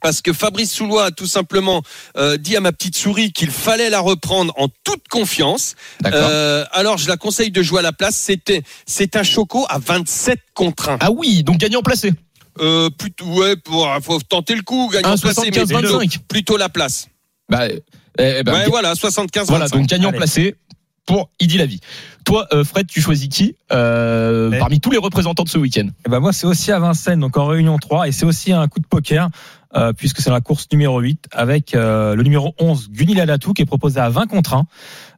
[0.01, 1.81] Parce que Fabrice Soulois a tout simplement
[2.17, 5.75] euh, dit à ma petite souris qu'il fallait la reprendre en toute confiance.
[6.01, 6.19] D'accord.
[6.23, 8.15] Euh, alors je la conseille de jouer à la place.
[8.15, 10.97] C'était c'est un choco à 27 contre 1.
[10.99, 12.13] Ah oui, donc gagnant placé.
[12.59, 16.17] Euh, plutôt ouais, pour faut tenter le coup, gagnant placé, mais 1,75, plutôt, 25.
[16.27, 17.07] plutôt la place.
[17.49, 17.81] Bah, eh,
[18.17, 19.77] eh ben, ouais, voilà, 75 voilà, 25.
[19.77, 20.17] donc gagnant Allez.
[20.17, 20.55] placé
[21.05, 21.79] pour Idi la vie.
[22.23, 24.59] Toi, euh, Fred, tu choisis qui euh, Eh.
[24.59, 25.87] parmi tous les représentants de ce week-end?
[26.05, 28.67] Eh ben moi, c'est aussi à Vincennes, donc en réunion 3, et c'est aussi un
[28.67, 29.29] coup de poker,
[29.75, 33.61] euh, puisque c'est la course numéro 8, avec euh, le numéro 11, Gunilla Latou, qui
[33.61, 34.65] est proposé à 20 contre 1.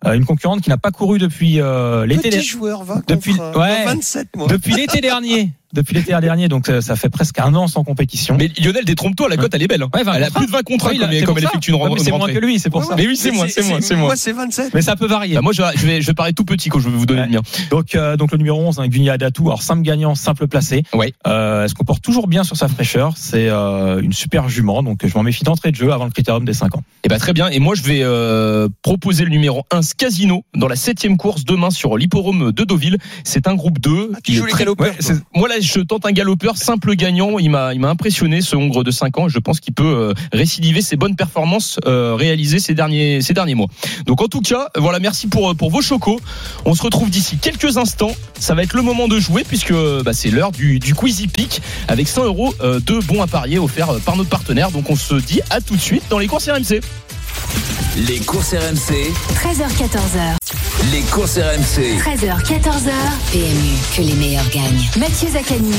[0.07, 2.45] Euh, une concurrente qui n'a pas couru depuis euh, l'été Petit dernier.
[2.45, 3.85] joueur, 20 Depuis- contre, ouais.
[3.85, 4.47] 27 moi.
[4.47, 5.53] Depuis l'été dernier.
[5.73, 8.35] Depuis l'été dernier, donc euh, ça fait presque un an sans compétition.
[8.37, 9.81] Mais Lionel, détrompe-toi, la cote elle est belle.
[9.83, 9.89] hein.
[9.93, 11.77] Ouais, 20 elle a plus de 20 contre 1 Oui, comme, comme elle effectue une,
[11.77, 12.33] une c'est moins rentrée.
[12.33, 12.95] que lui, c'est pour ça.
[12.95, 14.07] Mais oui, c'est moi, c'est moi, c'est moi.
[14.07, 14.73] Moi, c'est 27.
[14.73, 15.35] Mais ça peut varier.
[15.35, 17.21] Bah moi, je, je vais, je vais paraître tout petit quand je vais vous donner
[17.21, 17.27] Ouais.
[17.27, 17.41] le mien.
[17.69, 20.83] Donc, euh, donc le numéro 11, un Gunia Datou, alors simple gagnant, simple placé.
[20.93, 21.13] Ouais.
[21.27, 23.13] Euh, elle se comporte toujours bien sur sa fraîcheur?
[23.15, 26.43] C'est euh, une super jument, donc je m'en méfie d'entrée de jeu avant le critérium
[26.45, 26.83] des 5 ans.
[27.03, 27.47] Et bah très bien.
[27.49, 31.69] Et moi, je vais euh, proposer le numéro 1 Casino dans la septième course demain
[31.69, 32.97] sur l'hipporome de Deauville.
[33.23, 34.11] C'est un groupe 2.
[34.13, 34.51] Ah, tu joues les
[35.35, 37.39] moi là, je tente un galopeur simple gagnant.
[37.39, 39.27] Il m'a, impressionné ce Hongre de 5 ans.
[39.27, 43.21] Je pense qu'il peut euh, récidiver ses bonnes performances euh, réalisées ces derniers,
[43.55, 43.67] mois.
[44.05, 46.19] Donc en tout cas, voilà, merci pour, pour vos chocos.
[46.65, 48.15] On se retrouve d'ici quelques instants.
[48.39, 51.61] Ça va être le moment de jouer puisque bah, c'est l'heure du, du Quizy Peak
[51.87, 54.71] avec 100 euros euh, de bons à parier offerts euh, par notre partenaire.
[54.71, 56.81] Donc on se dit à tout de suite dans les courses RMC.
[57.97, 60.37] Les courses RMC, 13h14h.
[60.91, 61.97] les courses RMC.
[61.99, 62.91] 13h14h.
[63.31, 64.87] PMU, que les meilleurs gagnent.
[64.97, 65.71] Mathieu Zaccani.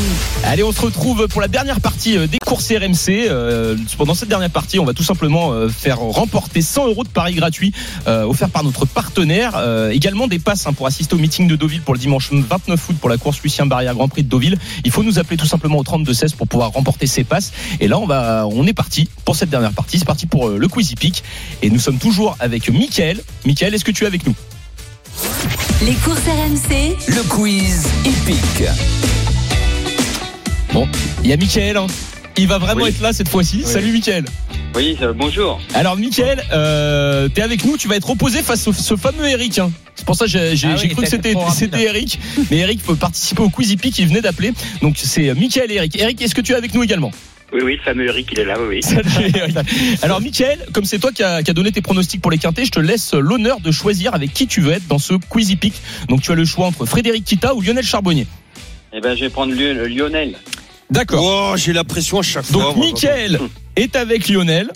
[0.44, 3.26] Allez, on se retrouve pour la dernière partie euh, des courses RMC.
[3.28, 7.08] Euh, pendant cette dernière partie, on va tout simplement euh, faire remporter 100 euros de
[7.08, 7.72] paris gratuits
[8.06, 9.58] euh, offerts par notre partenaire.
[9.90, 12.96] Également des passes hein, pour assister au meeting de Deauville pour le dimanche 29 août
[13.00, 14.58] pour la course Lucien Barrière Grand Prix de Deauville.
[14.84, 17.52] Il faut nous appeler tout simplement au 32 16 pour pouvoir remporter ces passes.
[17.80, 19.98] Et là, on va, on est parti pour cette dernière partie.
[19.98, 21.22] C'est parti pour le Quizy Peak.
[21.62, 23.20] Et nous sommes toujours avec Mickaël.
[23.44, 24.34] Mickaël, est-ce que tu es avec nous?
[25.82, 26.96] Les courses RMC.
[27.08, 28.68] Le quiz hippique.
[30.72, 30.88] Bon,
[31.22, 31.76] il y a Mickaël.
[31.76, 31.86] hein.
[32.38, 32.88] Il va vraiment Oui.
[32.90, 33.62] être là cette fois-ci.
[33.64, 34.24] Salut Mickaël.
[34.74, 35.60] Oui, euh, bonjour.
[35.74, 39.58] Alors Mickaël, euh, t'es avec nous, tu vas être opposé face au ce fameux Eric.
[39.58, 39.70] hein.
[39.94, 41.34] C'est pour ça que j'ai Ah oui, cru que c'était
[41.78, 42.18] Eric.
[42.50, 44.52] Mais Eric peut participer au Quizy Peak, il venait d'appeler.
[44.80, 46.00] Donc c'est Mickaël et Eric.
[46.00, 47.10] Eric, est-ce que tu es avec nous également?
[47.52, 48.82] Oui, oui, le fameux Eric, il est là, oui, oui.
[48.82, 49.56] Salut, Eric.
[50.02, 52.64] Alors Mickaël, comme c'est toi qui as qui a donné tes pronostics pour les quintés,
[52.64, 55.74] je te laisse l'honneur de choisir avec qui tu veux être dans ce Quizy Peak.
[56.08, 58.26] Donc tu as le choix entre Frédéric Kita ou Lionel Charbonnier.
[58.94, 60.36] Eh ben, je vais prendre Lion- Lionel.
[60.90, 61.52] D'accord.
[61.52, 62.62] Oh, j'ai la pression à chaque fois.
[62.62, 62.86] Donc moi.
[62.86, 63.38] Mickaël
[63.76, 64.70] est avec Lionel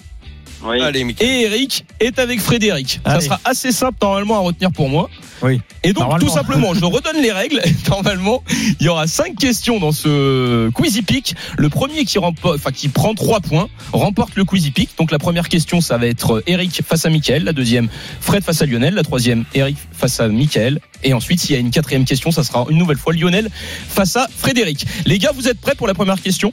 [0.63, 0.81] Oui.
[0.81, 1.31] Allez, Mickaël.
[1.31, 3.01] et Eric est avec Frédéric.
[3.05, 5.09] Ça sera assez simple normalement à retenir pour moi.
[5.43, 5.61] Oui.
[5.85, 7.61] Et donc tout simplement, je redonne les règles.
[7.89, 8.43] Normalement,
[8.81, 11.35] il y aura cinq questions dans ce Quizy Peak.
[11.59, 14.91] Le premier qui remporte, enfin qui prend trois points, remporte le Quizy Peak.
[14.99, 17.45] Donc la première question, ça va être Eric face à Mickaël.
[17.45, 17.89] La deuxième,
[18.21, 18.95] Fred face à Lionel.
[18.95, 20.81] La troisième, Eric face à Mickaël.
[21.05, 23.51] Et ensuite, s'il y a une quatrième question, ça sera une nouvelle fois Lionel
[23.89, 24.87] face à Frédéric.
[25.05, 26.53] Les gars, vous êtes prêts pour la première question?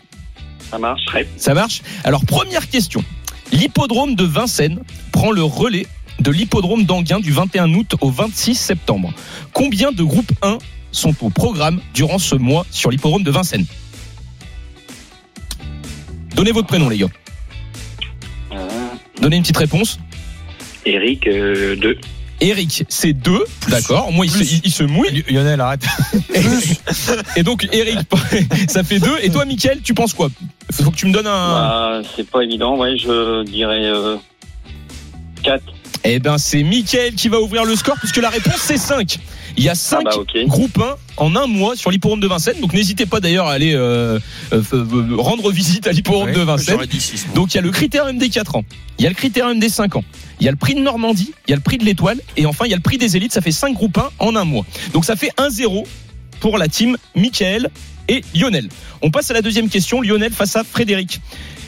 [0.70, 1.04] Ça marche,
[1.38, 1.82] ça marche?
[2.04, 3.04] Alors, première question.
[3.54, 4.80] L'hippodrome de Vincennes
[5.12, 5.86] prend le relais
[6.20, 9.14] de l'hippodrome d'Anguin du 21 août au 26 septembre.
[9.54, 10.58] Combien de groupes 1
[10.92, 13.68] sont au programme durant ce mois sur l'hippodrome de Vincennes?
[16.36, 17.10] Donnez votre prénom, les gars.
[18.54, 18.68] Euh,
[19.22, 20.00] Donnez une petite réponse.
[20.88, 22.00] Eric, 2.
[22.42, 23.44] Eric, c'est 2.
[23.70, 24.12] D'accord.
[24.12, 25.24] Moi, il se, il- il se mouille.
[25.30, 25.86] Lionel, arrête.
[27.36, 28.00] Et donc, Eric,
[28.68, 29.10] ça fait 2.
[29.22, 30.30] Et toi, Mickaël, tu penses quoi?
[30.72, 32.02] Faut que tu me donnes un.
[32.02, 33.92] Bah, c'est pas évident, ouais, je dirais
[35.44, 35.64] 4.
[36.06, 39.18] Eh ben, c'est Mickaël qui va ouvrir le score puisque la réponse c'est 5.
[39.58, 42.60] Il y a 5 Ah bah, groupes 1 en un mois sur l'hippodrome de Vincennes.
[42.60, 44.20] Donc n'hésitez pas d'ailleurs à aller euh,
[44.52, 46.76] euh, euh, rendre visite à l'hippodrome Ouais, de Vincennes.
[46.76, 47.28] J'aurais dit 6.
[47.36, 48.66] Donc il y a le critérium des 4 ans,
[48.98, 50.04] il y a le critérium des 5 ans,
[50.40, 52.46] il y a le prix de Normandie, il y a le prix de l'étoile et
[52.46, 53.34] enfin il y a le prix des élites.
[53.34, 54.66] Ça fait 5 groupes 1 en un mois.
[54.94, 55.86] Donc ça fait 1-0
[56.40, 57.70] pour la team Mickaël
[58.10, 58.70] et Lionel.
[59.02, 60.02] On passe à la deuxième question.
[60.02, 61.22] Lionel face à Frédéric.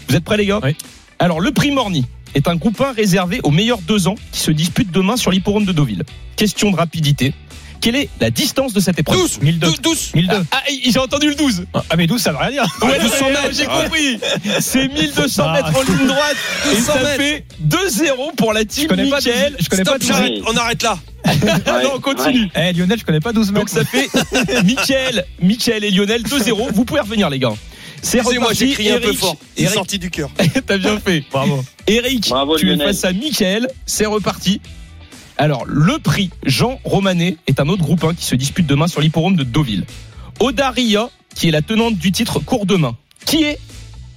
[0.09, 0.75] Vous êtes prêts les gars Oui.
[1.19, 4.51] Alors le prix Morny est un groupe 1 réservé aux meilleurs deux ans qui se
[4.51, 6.03] disputent demain sur l'hippodrome de Deauville.
[6.35, 7.33] Question de rapidité.
[7.85, 9.67] Quelle est la distance de cette épreuve 12, 1002.
[9.83, 10.11] 12.
[10.15, 10.35] 1002.
[10.51, 11.65] Ah, j'ai entendu le 12.
[11.71, 12.65] Ah, mais 12, ça veut rien dire.
[12.81, 13.49] Ouais, 200 ouais, mètres.
[13.55, 14.19] J'ai compris.
[14.59, 16.35] C'est 1200 Ah, mètres en ligne droite.
[16.71, 17.15] Et 200 ça mètres.
[17.17, 20.31] fait 2-0 pour la team Je connais pas, je connais pas Stop, 12 j'arrête.
[20.33, 20.45] mètres.
[20.51, 20.97] On arrête là.
[21.25, 21.33] Ah
[21.83, 22.49] non, on continue.
[22.55, 23.69] Eh, Lionel, je connais pas 12 Donc mètres.
[23.69, 24.09] ça fait
[24.63, 26.71] Mickaël, Mickaël et Lionel 2-0.
[26.73, 27.53] Vous pouvez revenir les gars.
[28.01, 28.67] C'est Excusez-moi, reparti.
[28.67, 29.37] j'ai crié un peu fort.
[29.57, 30.31] Eric, sorti du cœur.
[30.65, 31.23] t'as bien fait.
[31.31, 31.63] Bravo.
[31.85, 33.67] Eric, Bravo, tu es face à Mickaël.
[33.85, 34.59] C'est reparti.
[35.37, 39.01] Alors, le prix Jean Romanet est un autre groupe 1 qui se dispute demain sur
[39.01, 39.85] l'hippodrome de Deauville.
[40.39, 42.95] Odaria, qui est la tenante du titre court demain.
[43.25, 43.59] Qui est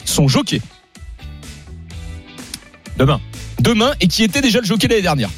[0.04, 0.60] son jockey
[2.96, 3.20] Demain.
[3.60, 5.30] Demain et qui était déjà le jockey l'année dernière.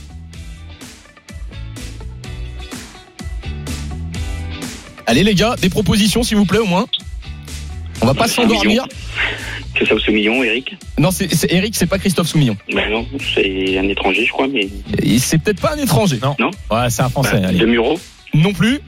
[5.06, 6.86] Allez les gars, des propositions s'il vous plaît au moins.
[8.02, 8.86] On va pas un s'endormir.
[9.78, 12.56] C'est ça Soumillon, Eric Non, c'est c'est Eric, c'est pas Christophe Soumillon.
[12.74, 14.68] Ben non, c'est un étranger, je crois, mais.
[15.02, 16.18] Et c'est peut-être pas un étranger.
[16.22, 16.34] Non.
[16.38, 16.50] Non.
[16.70, 17.40] Ouais, c'est un français.
[17.40, 17.58] Bah, allez.
[17.58, 17.98] de Muro
[18.34, 18.80] Non plus.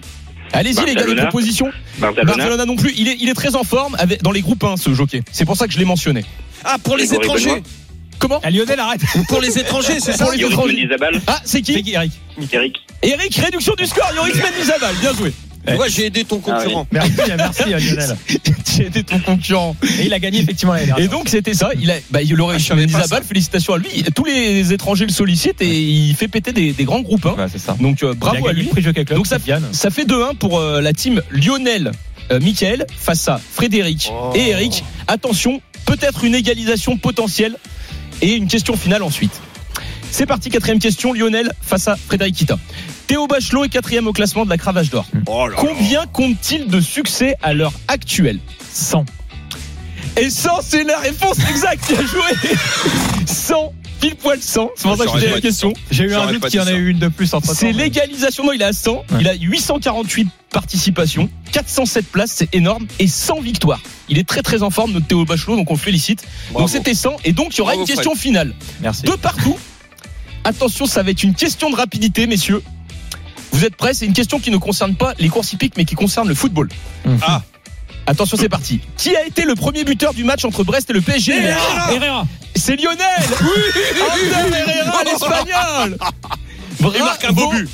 [0.53, 1.23] Allez-y les gars, Barcelona.
[1.23, 1.71] propositions.
[1.99, 2.93] Barcelona Barcelona non plus.
[2.97, 5.23] Il est, il est très en forme avec, dans les groupes 1, ce jockey.
[5.33, 6.25] C'est pour ça que je l'ai mentionné.
[6.65, 7.63] Ah, pour les Grégory étrangers.
[8.19, 9.01] Comment Ah, Lionel, arrête.
[9.29, 10.89] Pour les étrangers, c'est ça Pour les Yoris étrangers.
[11.27, 11.89] Ah, c'est qui Eric
[12.53, 14.09] Eric Eric, réduction du score.
[14.15, 14.95] Yoris Mendizabal.
[15.01, 15.33] Bien joué.
[15.67, 16.87] Tu vois, j'ai aidé ton concurrent.
[16.91, 18.17] Merci, merci à Lionel.
[18.77, 19.77] J'ai été ton concurrent.
[20.01, 21.71] Et il a gagné effectivement l'année Et donc c'était ça.
[21.81, 23.23] Il a, bah, il aurait Ah, savais pas Mendizabal.
[23.25, 24.03] Félicitations à lui.
[24.15, 27.27] Tous les étrangers le sollicitent et il fait péter des, des grands groupes.
[27.27, 27.35] hein.
[27.39, 27.77] Ouais, c'est ça.
[27.81, 28.65] Donc euh, bravo à lui.
[28.65, 29.19] le prix Jockey Club.
[29.19, 29.39] Donc ça,
[29.73, 31.93] ça fait 2-1 pour euh, la team Lionel,
[32.33, 34.33] euh, Michael face à Frédéric Oh.
[34.35, 34.83] et Eric.
[35.07, 37.57] Attention, peut-être une égalisation potentielle
[38.21, 39.33] et une question finale ensuite.
[40.11, 42.59] C'est parti, quatrième question, Lionel face à Frédéric Kita.
[43.07, 45.07] Théo Bachelot est quatrième au classement de la cravache d'or.
[45.27, 45.49] Oh.
[45.57, 48.39] Combien compte-t-il de succès à l'heure actuelle?
[48.73, 49.05] 100.
[50.17, 51.89] Et 100, c'est la réponse exacte.
[51.89, 52.51] Bien joué.
[53.27, 54.71] 100, pile poil 100.
[54.77, 55.73] C'est pour ça que je posais la question.
[55.91, 56.73] J'ai eu un doute qu'il y en a ça.
[56.75, 58.45] eu une de plus entre C'est l'égalisation.
[58.45, 59.05] Non, il est à 100.
[59.21, 63.81] Il a 848 participations, 407 places, c'est énorme, et 100 victoires.
[64.11, 66.25] Il est très très en forme, notre Théo Bachelot, donc on le félicite.
[66.51, 66.61] Bravo.
[66.61, 68.55] Donc c'était 100, et donc il y aura Bravo, une question finale.
[68.83, 69.03] Merci.
[69.05, 69.57] De partout.
[70.45, 72.63] Attention, ça va être une question de rapidité, messieurs.
[73.53, 73.95] Vous êtes prêts?
[73.95, 76.69] C'est une question qui ne concerne pas les courses hippiques, mais qui concerne le football.
[77.23, 77.43] Ah.
[78.07, 78.81] Attention, c'est parti.
[78.97, 81.93] Qui a été le premier buteur du match entre Brest et le PSG Herrera.
[81.93, 82.27] Herrera.
[82.57, 82.99] C'est Lionel
[83.41, 85.99] Oui Ander Herrera, l'espagnol
[86.81, 87.69] Il marque un beau but.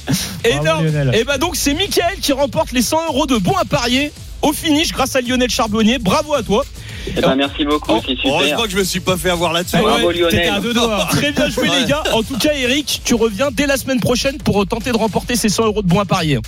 [0.45, 1.15] Bravo, Énorme Lionel.
[1.15, 4.13] Et bah donc c'est Mickaël qui remporte les 100 euros de bons à parier
[4.43, 5.99] au finish grâce à Lionel Charbonnier.
[5.99, 6.65] Bravo à toi.
[7.17, 8.33] Eh ben, merci beaucoup, Oh, c'est super.
[8.33, 9.77] Heureusement que je me suis pas fait avoir là-dessus.
[9.79, 10.63] Ah ouais, Bravo T'étais à Lionel.
[10.63, 11.07] deux doigts.
[11.11, 11.81] Très bien joué Ouais.
[11.81, 12.03] les gars.
[12.13, 15.49] En tout cas Eric, tu reviens dès la semaine prochaine pour tenter de remporter ces
[15.49, 16.39] 100 euros de bons à parier.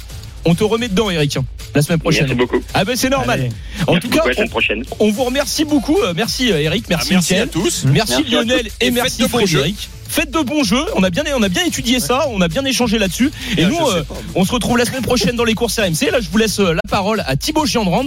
[0.47, 1.37] On te remet dedans Eric,
[1.75, 2.23] la semaine prochaine.
[2.23, 2.63] Merci beaucoup.
[2.73, 3.41] Ah ben c'est normal.
[3.41, 3.51] Allez.
[3.87, 4.85] En Merci tout cas, on, semaine prochaine.
[4.99, 5.99] on vous remercie beaucoup.
[6.03, 7.85] Euh, Merci euh, Eric, Ah, merci, merci à tous.
[7.87, 8.73] Merci, Merci Lionel tous.
[8.81, 9.89] et, Et merci Frédéric.
[10.09, 10.85] Faites de bons jeux.
[10.97, 12.27] On a bien, on a bien étudié ça.
[12.31, 13.31] On a bien échangé là-dessus.
[13.59, 14.03] Et nous, euh,
[14.35, 16.11] on se retrouve la semaine prochaine dans les courses RMC.
[16.11, 18.07] Là, je vous laisse la parole à Thibaut Giandrand.